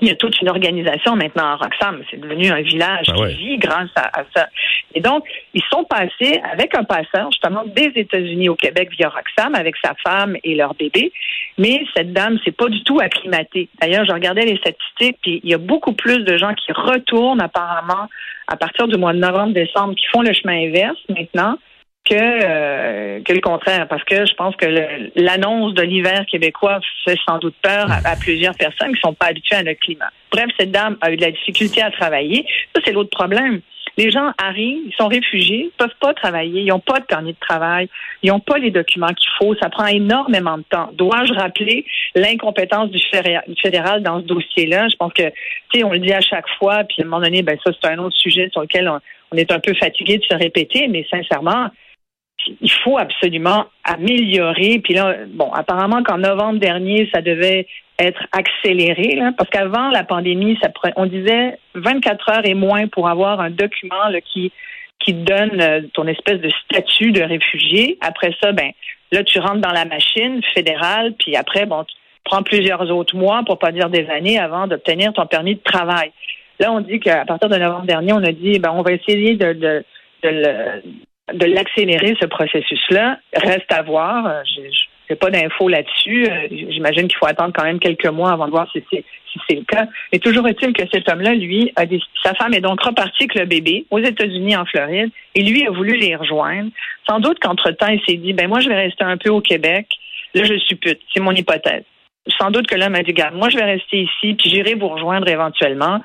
Il 0.00 0.08
y 0.08 0.10
a 0.10 0.16
toute 0.16 0.40
une 0.40 0.48
organisation 0.48 1.14
maintenant 1.16 1.44
à 1.44 1.56
Roxham. 1.56 2.02
C'est 2.10 2.18
devenu 2.20 2.50
un 2.50 2.62
village 2.62 3.06
Ah 3.08 3.20
ouais. 3.20 3.34
qui 3.34 3.36
vit 3.36 3.58
grâce 3.58 3.90
à, 3.96 4.20
à 4.20 4.24
ça. 4.34 4.48
Et 4.94 5.00
donc, 5.00 5.24
ils 5.54 5.62
sont 5.70 5.84
passés 5.84 6.40
avec 6.52 6.74
un 6.76 6.84
passeur, 6.84 7.30
justement, 7.30 7.64
des 7.66 7.92
États-Unis 7.94 8.48
au 8.48 8.56
Québec 8.56 8.90
via 8.98 9.08
Roxham, 9.08 9.54
avec 9.54 9.74
sa 9.82 9.94
femme 10.04 10.36
et 10.42 10.54
leur 10.54 10.74
bébé. 10.74 11.12
Mais 11.58 11.84
cette 11.94 12.12
dame, 12.12 12.38
c'est 12.44 12.56
pas 12.56 12.68
du 12.68 12.82
tout 12.84 12.98
acclimatée. 13.00 13.68
D'ailleurs, 13.80 14.04
je 14.04 14.12
regardais 14.12 14.44
les 14.44 14.56
statistiques, 14.56 15.18
puis 15.22 15.40
il 15.44 15.50
y 15.50 15.54
a 15.54 15.58
beaucoup 15.58 15.92
plus 15.92 16.24
de 16.24 16.36
gens 16.36 16.54
qui 16.54 16.72
retournent 16.72 17.40
apparemment 17.40 18.08
à 18.48 18.56
partir 18.56 18.88
du 18.88 18.96
mois 18.96 19.12
de 19.12 19.18
novembre-décembre, 19.18 19.94
qui 19.94 20.06
font 20.06 20.22
le 20.22 20.32
chemin 20.32 20.66
inverse 20.68 20.98
maintenant 21.08 21.58
que 22.04 22.14
euh, 22.14 23.20
que 23.22 23.32
le 23.32 23.40
contraire, 23.40 23.86
parce 23.88 24.02
que 24.04 24.26
je 24.26 24.34
pense 24.34 24.56
que 24.56 24.66
l'annonce 25.14 25.74
de 25.74 25.82
l'hiver 25.82 26.24
québécois 26.26 26.80
fait 27.04 27.18
sans 27.26 27.38
doute 27.38 27.54
peur 27.62 27.86
à, 27.90 28.16
plusieurs 28.16 28.54
personnes 28.54 28.94
qui 28.94 29.00
sont 29.00 29.14
pas 29.14 29.26
habituées 29.26 29.56
à 29.56 29.62
notre 29.62 29.80
climat. 29.80 30.10
Bref, 30.30 30.46
cette 30.58 30.70
dame 30.70 30.96
a 31.00 31.12
eu 31.12 31.16
de 31.16 31.22
la 31.22 31.30
difficulté 31.30 31.82
à 31.82 31.90
travailler. 31.90 32.46
Ça, 32.74 32.82
c'est 32.84 32.92
l'autre 32.92 33.10
problème. 33.10 33.60
Les 33.98 34.10
gens 34.10 34.32
arrivent, 34.38 34.86
ils 34.86 34.94
sont 34.98 35.08
réfugiés, 35.08 35.66
ils 35.66 35.76
peuvent 35.76 35.94
pas 36.00 36.14
travailler, 36.14 36.62
ils 36.62 36.68
n'ont 36.68 36.80
pas 36.80 36.98
de 36.98 37.04
permis 37.04 37.34
de 37.34 37.38
travail, 37.38 37.90
ils 38.22 38.30
n'ont 38.30 38.40
pas 38.40 38.56
les 38.56 38.70
documents 38.70 39.08
qu'il 39.08 39.28
faut, 39.38 39.54
ça 39.56 39.68
prend 39.68 39.86
énormément 39.86 40.56
de 40.56 40.62
temps. 40.62 40.88
Dois-je 40.94 41.34
rappeler 41.34 41.84
l'incompétence 42.14 42.90
du 42.90 42.98
fédéral, 43.60 44.02
dans 44.02 44.22
ce 44.22 44.26
dossier-là? 44.26 44.88
Je 44.88 44.96
pense 44.96 45.12
que, 45.12 45.28
tu 45.28 45.80
sais, 45.80 45.84
on 45.84 45.92
le 45.92 45.98
dit 45.98 46.12
à 46.12 46.22
chaque 46.22 46.48
fois, 46.58 46.84
puis 46.84 47.02
à 47.02 47.02
un 47.02 47.08
moment 47.08 47.22
donné, 47.22 47.42
ben 47.42 47.58
ça, 47.62 47.70
c'est 47.78 47.90
un 47.90 47.98
autre 47.98 48.16
sujet 48.16 48.48
sur 48.50 48.62
lequel 48.62 48.90
on 49.30 49.36
est 49.36 49.52
un 49.52 49.60
peu 49.60 49.74
fatigué 49.74 50.16
de 50.16 50.24
se 50.24 50.34
répéter, 50.34 50.88
mais 50.88 51.06
sincèrement, 51.10 51.68
il 52.60 52.70
faut 52.84 52.98
absolument 52.98 53.66
améliorer. 53.84 54.80
Puis 54.82 54.94
là, 54.94 55.16
bon, 55.28 55.50
apparemment 55.52 56.02
qu'en 56.02 56.18
novembre 56.18 56.58
dernier, 56.58 57.08
ça 57.12 57.20
devait 57.22 57.66
être 57.98 58.22
accéléré, 58.32 59.14
là, 59.16 59.32
parce 59.36 59.50
qu'avant 59.50 59.90
la 59.90 60.02
pandémie, 60.02 60.58
ça 60.62 60.68
on 60.96 61.06
disait 61.06 61.58
24 61.74 62.30
heures 62.30 62.46
et 62.46 62.54
moins 62.54 62.88
pour 62.88 63.08
avoir 63.08 63.40
un 63.40 63.50
document 63.50 64.08
là, 64.08 64.20
qui 64.20 64.52
qui 64.98 65.14
donne 65.14 65.60
euh, 65.60 65.80
ton 65.94 66.06
espèce 66.06 66.40
de 66.40 66.48
statut 66.64 67.10
de 67.10 67.22
réfugié. 67.22 67.98
Après 68.00 68.32
ça, 68.40 68.52
ben 68.52 68.70
là, 69.10 69.24
tu 69.24 69.38
rentres 69.40 69.60
dans 69.60 69.72
la 69.72 69.84
machine 69.84 70.40
fédérale, 70.54 71.14
puis 71.18 71.34
après, 71.36 71.66
bon, 71.66 71.82
tu 71.84 71.94
prends 72.24 72.42
plusieurs 72.42 72.88
autres 72.90 73.16
mois, 73.16 73.42
pour 73.44 73.58
pas 73.58 73.72
dire 73.72 73.90
des 73.90 74.08
années, 74.08 74.38
avant 74.38 74.68
d'obtenir 74.68 75.12
ton 75.12 75.26
permis 75.26 75.56
de 75.56 75.60
travail. 75.60 76.12
Là, 76.60 76.70
on 76.72 76.80
dit 76.80 77.00
qu'à 77.00 77.24
partir 77.24 77.48
de 77.48 77.56
novembre 77.56 77.86
dernier, 77.86 78.12
on 78.12 78.22
a 78.22 78.30
dit, 78.30 78.60
ben, 78.60 78.70
on 78.72 78.82
va 78.82 78.92
essayer 78.92 79.34
de, 79.34 79.52
de, 79.52 79.84
de 80.22 80.28
le- 80.28 80.82
de 81.32 81.46
l'accélérer, 81.46 82.16
ce 82.20 82.26
processus-là. 82.26 83.18
Reste 83.34 83.70
à 83.72 83.82
voir. 83.82 84.26
Euh, 84.26 84.42
Je 84.44 84.62
n'ai 85.10 85.16
pas 85.16 85.30
d'infos 85.30 85.68
là-dessus. 85.68 86.26
Euh, 86.26 86.48
J'imagine 86.50 87.08
qu'il 87.08 87.16
faut 87.18 87.26
attendre 87.26 87.52
quand 87.54 87.64
même 87.64 87.78
quelques 87.78 88.06
mois 88.06 88.32
avant 88.32 88.46
de 88.46 88.50
voir 88.50 88.68
si 88.72 88.82
c'est 88.90 89.54
le 89.54 89.64
cas. 89.64 89.86
Mais 90.12 90.18
toujours 90.18 90.46
est-il 90.48 90.72
que 90.72 90.82
cet 90.92 91.08
homme-là, 91.08 91.34
lui, 91.34 91.72
a 91.76 91.86
des, 91.86 92.00
sa 92.22 92.34
femme 92.34 92.54
est 92.54 92.60
donc 92.60 92.80
repartie 92.82 93.24
avec 93.24 93.34
le 93.34 93.46
bébé 93.46 93.86
aux 93.90 93.98
États-Unis, 93.98 94.56
en 94.56 94.64
Floride, 94.64 95.10
et 95.34 95.42
lui 95.42 95.66
a 95.66 95.70
voulu 95.70 95.96
les 95.96 96.14
rejoindre. 96.16 96.70
Sans 97.08 97.20
doute 97.20 97.38
qu'entre-temps, 97.40 97.88
il 97.88 98.00
s'est 98.06 98.16
dit, 98.16 98.32
ben 98.32 98.48
moi, 98.48 98.60
je 98.60 98.68
vais 98.68 98.76
rester 98.76 99.04
un 99.04 99.16
peu 99.16 99.30
au 99.30 99.40
Québec. 99.40 99.86
Là, 100.34 100.44
je 100.44 100.54
suis 100.58 100.76
pute. 100.76 101.00
C'est 101.12 101.20
mon 101.20 101.32
hypothèse. 101.32 101.84
Sans 102.38 102.50
doute 102.50 102.66
que 102.66 102.76
l'homme 102.76 102.94
a 102.94 103.02
dit, 103.02 103.12
garde, 103.12 103.34
moi, 103.34 103.48
je 103.48 103.56
vais 103.56 103.64
rester 103.64 104.02
ici, 104.02 104.34
puis 104.34 104.48
j'irai 104.48 104.74
vous 104.74 104.88
rejoindre 104.88 105.28
éventuellement. 105.28 106.00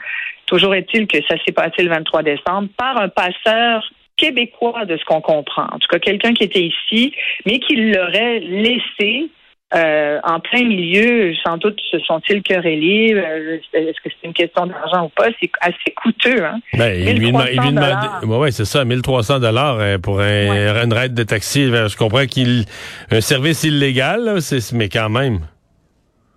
Toujours 0.48 0.74
est-il 0.74 1.08
que 1.08 1.18
ça 1.28 1.36
s'est 1.46 1.52
passé 1.52 1.84
le 1.84 1.90
23 1.90 2.24
décembre 2.24 2.70
par 2.78 2.98
un 2.98 3.10
passeur 3.10 3.88
québécois 4.18 4.86
de 4.86 4.98
ce 4.98 5.06
qu'on 5.06 5.22
comprend. 5.22 5.64
En 5.72 5.80
tout 5.80 5.88
cas, 5.90 6.00
quelqu'un 6.00 6.34
qui 6.34 6.44
était 6.44 6.64
ici, 6.68 7.14
mais 7.46 7.60
qui 7.60 7.76
l'aurait 7.76 8.40
laissé 8.40 9.30
euh, 9.76 10.20
en 10.24 10.40
plein 10.40 10.64
milieu. 10.64 11.34
Sans 11.46 11.58
doute 11.58 11.78
se 11.92 12.00
sont-ils 12.00 12.42
querellés. 12.42 13.14
Euh, 13.14 13.58
Est-ce 13.74 14.00
que 14.02 14.10
c'est 14.10 14.28
une 14.28 14.34
question 14.34 14.66
d'argent 14.66 15.06
ou 15.06 15.10
pas? 15.10 15.28
C'est 15.42 15.52
assez 15.60 15.92
coûteux. 16.02 16.46
Hein? 16.46 16.60
Ben, 16.74 16.98
il 16.98 17.18
lui, 17.20 17.32
1300 17.32 17.38
dema- 17.44 17.50
il 17.52 17.62
lui 17.62 17.74
dollars. 17.76 18.20
ouais, 18.24 18.38
ouais, 18.38 18.52
c'est 18.52 18.64
ça, 18.66 18.86
1300 18.86 19.40
dollars 19.40 19.78
euh, 19.80 19.98
pour 19.98 20.20
un, 20.22 20.24
Ouais. 20.24 20.84
une 20.86 20.94
raide 20.94 21.14
de 21.14 21.24
taxi. 21.24 21.70
Ben, 21.70 21.88
Je 21.90 21.98
comprends 21.98 22.26
qu'il, 22.26 22.64
un 23.12 23.20
service 23.22 23.64
illégal, 23.66 24.24
là, 24.24 24.40
c'est- 24.40 24.74
mais 24.74 24.88
quand 24.88 25.10
même. 25.10 25.40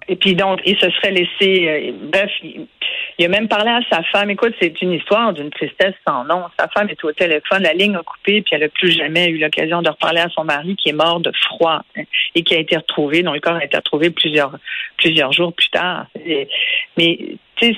Et 0.09 0.17
puis 0.17 0.35
donc, 0.35 0.59
il 0.67 0.77
se 0.77 0.91
serait 0.91 1.13
laissé. 1.13 1.69
euh, 1.69 1.93
bref, 2.13 2.31
il, 3.21 3.27
a 3.27 3.29
même 3.29 3.49
parlé 3.49 3.71
à 3.71 3.81
sa 3.91 4.03
femme. 4.05 4.31
Écoute, 4.31 4.55
c'est 4.61 4.81
une 4.83 4.93
histoire 4.93 5.33
d'une 5.33 5.51
tristesse 5.51 5.95
sans 6.07 6.25
nom. 6.25 6.45
Sa 6.59 6.69
femme 6.69 6.89
est 6.89 7.05
au 7.05 7.13
téléphone, 7.13 7.63
la 7.63 7.75
ligne 7.75 7.97
a 7.97 8.03
coupé, 8.03 8.43
puis 8.43 8.55
elle 8.55 8.63
n'a 8.63 8.69
plus 8.69 8.93
jamais 8.93 9.29
eu 9.29 9.39
l'occasion 9.39 9.83
de 9.83 9.91
reparler 9.91 10.21
à 10.21 10.29
son 10.31 10.45
mari 10.45 10.77
qui 10.77 10.89
est 10.89 10.95
mort 10.95 11.21
de 11.21 11.31
froid 11.33 11.83
et 12.35 12.43
qui 12.43 12.55
a 12.55 12.59
été 12.59 12.77
retrouvé, 12.77 13.23
dont 13.23 13.33
le 13.33 13.41
corps 13.41 13.57
a 13.57 13.65
été 13.65 13.77
retrouvé 13.77 14.11
plusieurs 14.11 14.53
plusieurs 14.97 15.33
jours 15.33 15.53
plus 15.53 15.69
tard. 15.69 16.07
Mais 16.97 17.19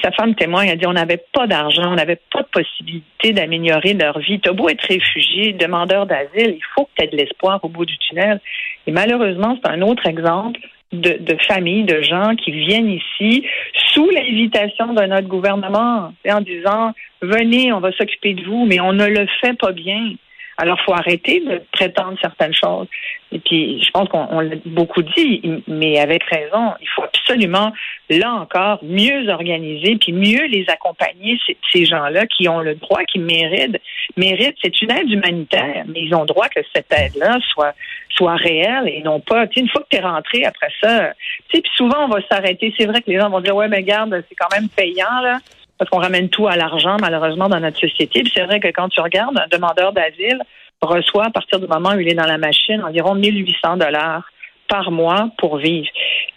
sa 0.03 0.13
femme 0.13 0.35
témoigne, 0.35 0.69
elle 0.69 0.79
dit 0.79 0.87
on 0.87 0.93
n'avait 0.93 1.23
pas 1.33 1.47
d'argent, 1.47 1.93
on 1.93 1.97
n'avait 1.97 2.21
pas 2.33 2.43
de 2.43 2.49
possibilité 2.49 3.33
d'améliorer 3.33 3.95
leur 3.95 4.19
vie. 4.19 4.41
T'as 4.41 4.53
beau 4.53 4.69
être 4.69 4.85
réfugié, 4.85 5.53
demandeur 5.53 6.07
d'asile, 6.07 6.57
il 6.57 6.65
faut 6.75 6.85
que 6.85 6.91
tu 6.97 7.05
aies 7.05 7.09
de 7.09 7.17
l'espoir 7.17 7.61
au 7.65 7.69
bout 7.69 7.85
du 7.85 7.99
tunnel. 7.99 8.41
Et 8.87 8.93
malheureusement, 8.93 9.59
c'est 9.63 9.71
un 9.71 9.83
autre 9.83 10.07
exemple 10.07 10.61
de, 10.93 11.19
de 11.21 11.37
familles, 11.47 11.85
de 11.85 12.03
gens 12.03 12.35
qui 12.37 12.51
viennent 12.53 12.91
ici 12.91 13.45
sous 13.93 14.09
l'invitation 14.11 14.93
de 14.93 15.03
notre 15.05 15.29
gouvernement, 15.29 16.13
en 16.29 16.41
disant 16.41 16.93
venez, 17.21 17.73
on 17.73 17.81
va 17.81 17.93
s'occuper 17.93 18.35
de 18.35 18.45
vous, 18.45 18.67
mais 18.67 18.81
on 18.81 18.93
ne 18.93 19.07
le 19.07 19.27
fait 19.41 19.57
pas 19.59 19.73
bien. 19.73 20.15
Alors, 20.59 20.79
faut 20.83 20.93
arrêter 20.93 21.41
de 21.41 21.63
prétendre 21.73 22.19
certaines 22.21 22.55
choses. 22.55 22.87
Et 23.33 23.39
puis, 23.39 23.83
je 23.83 23.91
pense 23.91 24.09
qu'on 24.09 24.27
on 24.31 24.41
l'a 24.41 24.57
beaucoup 24.67 25.03
dit, 25.03 25.63
mais 25.67 25.99
avec 25.99 26.23
raison, 26.25 26.75
il 26.81 26.89
faut 26.95 27.03
absolument, 27.03 27.73
là 28.11 28.35
encore, 28.35 28.79
mieux 28.83 29.29
organiser, 29.31 29.97
puis 29.97 30.13
mieux 30.13 30.45
les 30.47 30.67
accompagner, 30.69 31.39
ces, 31.73 31.87
gens-là 31.87 32.27
qui 32.27 32.49
ont 32.49 32.61
le 32.61 32.75
droit, 32.75 33.03
qui 33.05 33.19
méritent. 33.19 33.81
méritent 34.17 34.57
c'est 34.63 34.83
une 34.83 34.91
aide 34.91 35.11
humanitaire, 35.11 35.85
mais 35.87 36.03
ils 36.03 36.15
ont 36.15 36.27
droit 36.27 36.49
que 36.49 36.61
cette 36.75 36.93
aide-là 36.93 37.39
soit 37.53 37.75
soit 38.15 38.37
réelle 38.37 38.89
et 38.89 39.01
non 39.03 39.21
pas, 39.21 39.47
une 39.57 39.71
fois 39.71 39.81
que 39.81 39.87
tu 39.91 39.97
es 39.97 40.01
rentré 40.01 40.45
après 40.45 40.69
ça, 40.83 41.15
tu 41.49 41.57
sais, 41.57 41.63
puis 41.63 41.73
souvent 41.75 42.05
on 42.05 42.09
va 42.09 42.21
s'arrêter. 42.31 42.75
C'est 42.79 42.85
vrai 42.85 43.01
que 43.01 43.11
les 43.11 43.19
gens 43.19 43.31
vont 43.31 43.41
dire, 43.41 43.57
ouais, 43.57 43.69
mais 43.69 43.83
garde, 43.83 44.23
c'est 44.29 44.35
quand 44.35 44.55
même 44.55 44.69
payant, 44.69 45.21
là 45.23 45.39
parce 45.79 45.91
qu'on 45.91 45.99
ramène 46.01 46.29
tout 46.29 46.47
à 46.47 46.57
l'argent, 46.57 46.97
malheureusement, 47.01 47.49
dans 47.49 47.61
notre 47.61 47.79
société. 47.81 48.23
Puis 48.23 48.33
c'est 48.35 48.45
vrai 48.45 48.61
que 48.61 48.69
quand 48.69 48.89
tu 48.89 49.01
regardes, 49.01 49.37
un 49.39 49.49
demandeur 49.51 49.93
d'asile 49.93 50.41
reçoit, 50.81 51.27
à 51.27 51.31
partir 51.31 51.61
du 51.61 51.67
moment 51.67 51.91
où 51.95 52.01
il 52.01 52.09
est 52.09 52.15
dans 52.15 52.27
la 52.27 52.39
machine, 52.39 52.83
environ 52.83 53.15
1800 53.15 53.77
dollars 53.79 54.25
par 54.69 54.91
mois 54.91 55.29
pour 55.39 55.59
vivre. 55.59 55.89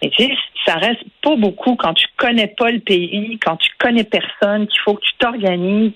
Et 0.02 0.10
tu 0.10 0.24
sais, 0.24 0.32
ça 0.66 0.76
reste 0.76 1.04
pas 1.24 1.36
beaucoup 1.36 1.76
quand 1.76 1.94
tu 1.94 2.06
connais 2.18 2.48
pas 2.48 2.70
le 2.72 2.80
pays, 2.80 3.40
quand 3.44 3.56
tu 3.58 3.70
connais 3.80 4.04
personne, 4.04 4.68
qu'il 4.68 4.80
faut 4.84 4.96
que 4.96 5.02
tu 5.02 5.14
t'organises. 5.20 5.92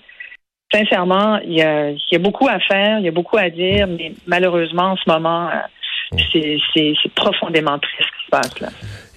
Sincèrement, 0.72 1.38
il 1.44 1.54
y, 1.54 1.62
a, 1.62 1.90
il 1.90 1.98
y 2.12 2.16
a 2.16 2.18
beaucoup 2.20 2.46
à 2.48 2.60
faire, 2.60 2.98
il 3.00 3.04
y 3.04 3.08
a 3.08 3.12
beaucoup 3.12 3.36
à 3.36 3.50
dire, 3.50 3.88
mais 3.88 4.12
malheureusement, 4.26 4.92
en 4.92 4.96
ce 4.96 5.02
moment, 5.10 5.48
euh, 5.48 6.16
c'est 6.32 6.58
c'est- 6.72 6.94
c'est 7.02 7.12
profondément 7.12 7.78
triste 7.78 7.98
ce 8.00 8.18
qui 8.18 8.24
se 8.26 8.30
passe 8.30 8.60
là. 8.60 8.68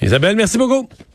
Isabelle, 0.02 0.36
merci 0.36 0.58
beaucoup. 0.58 0.90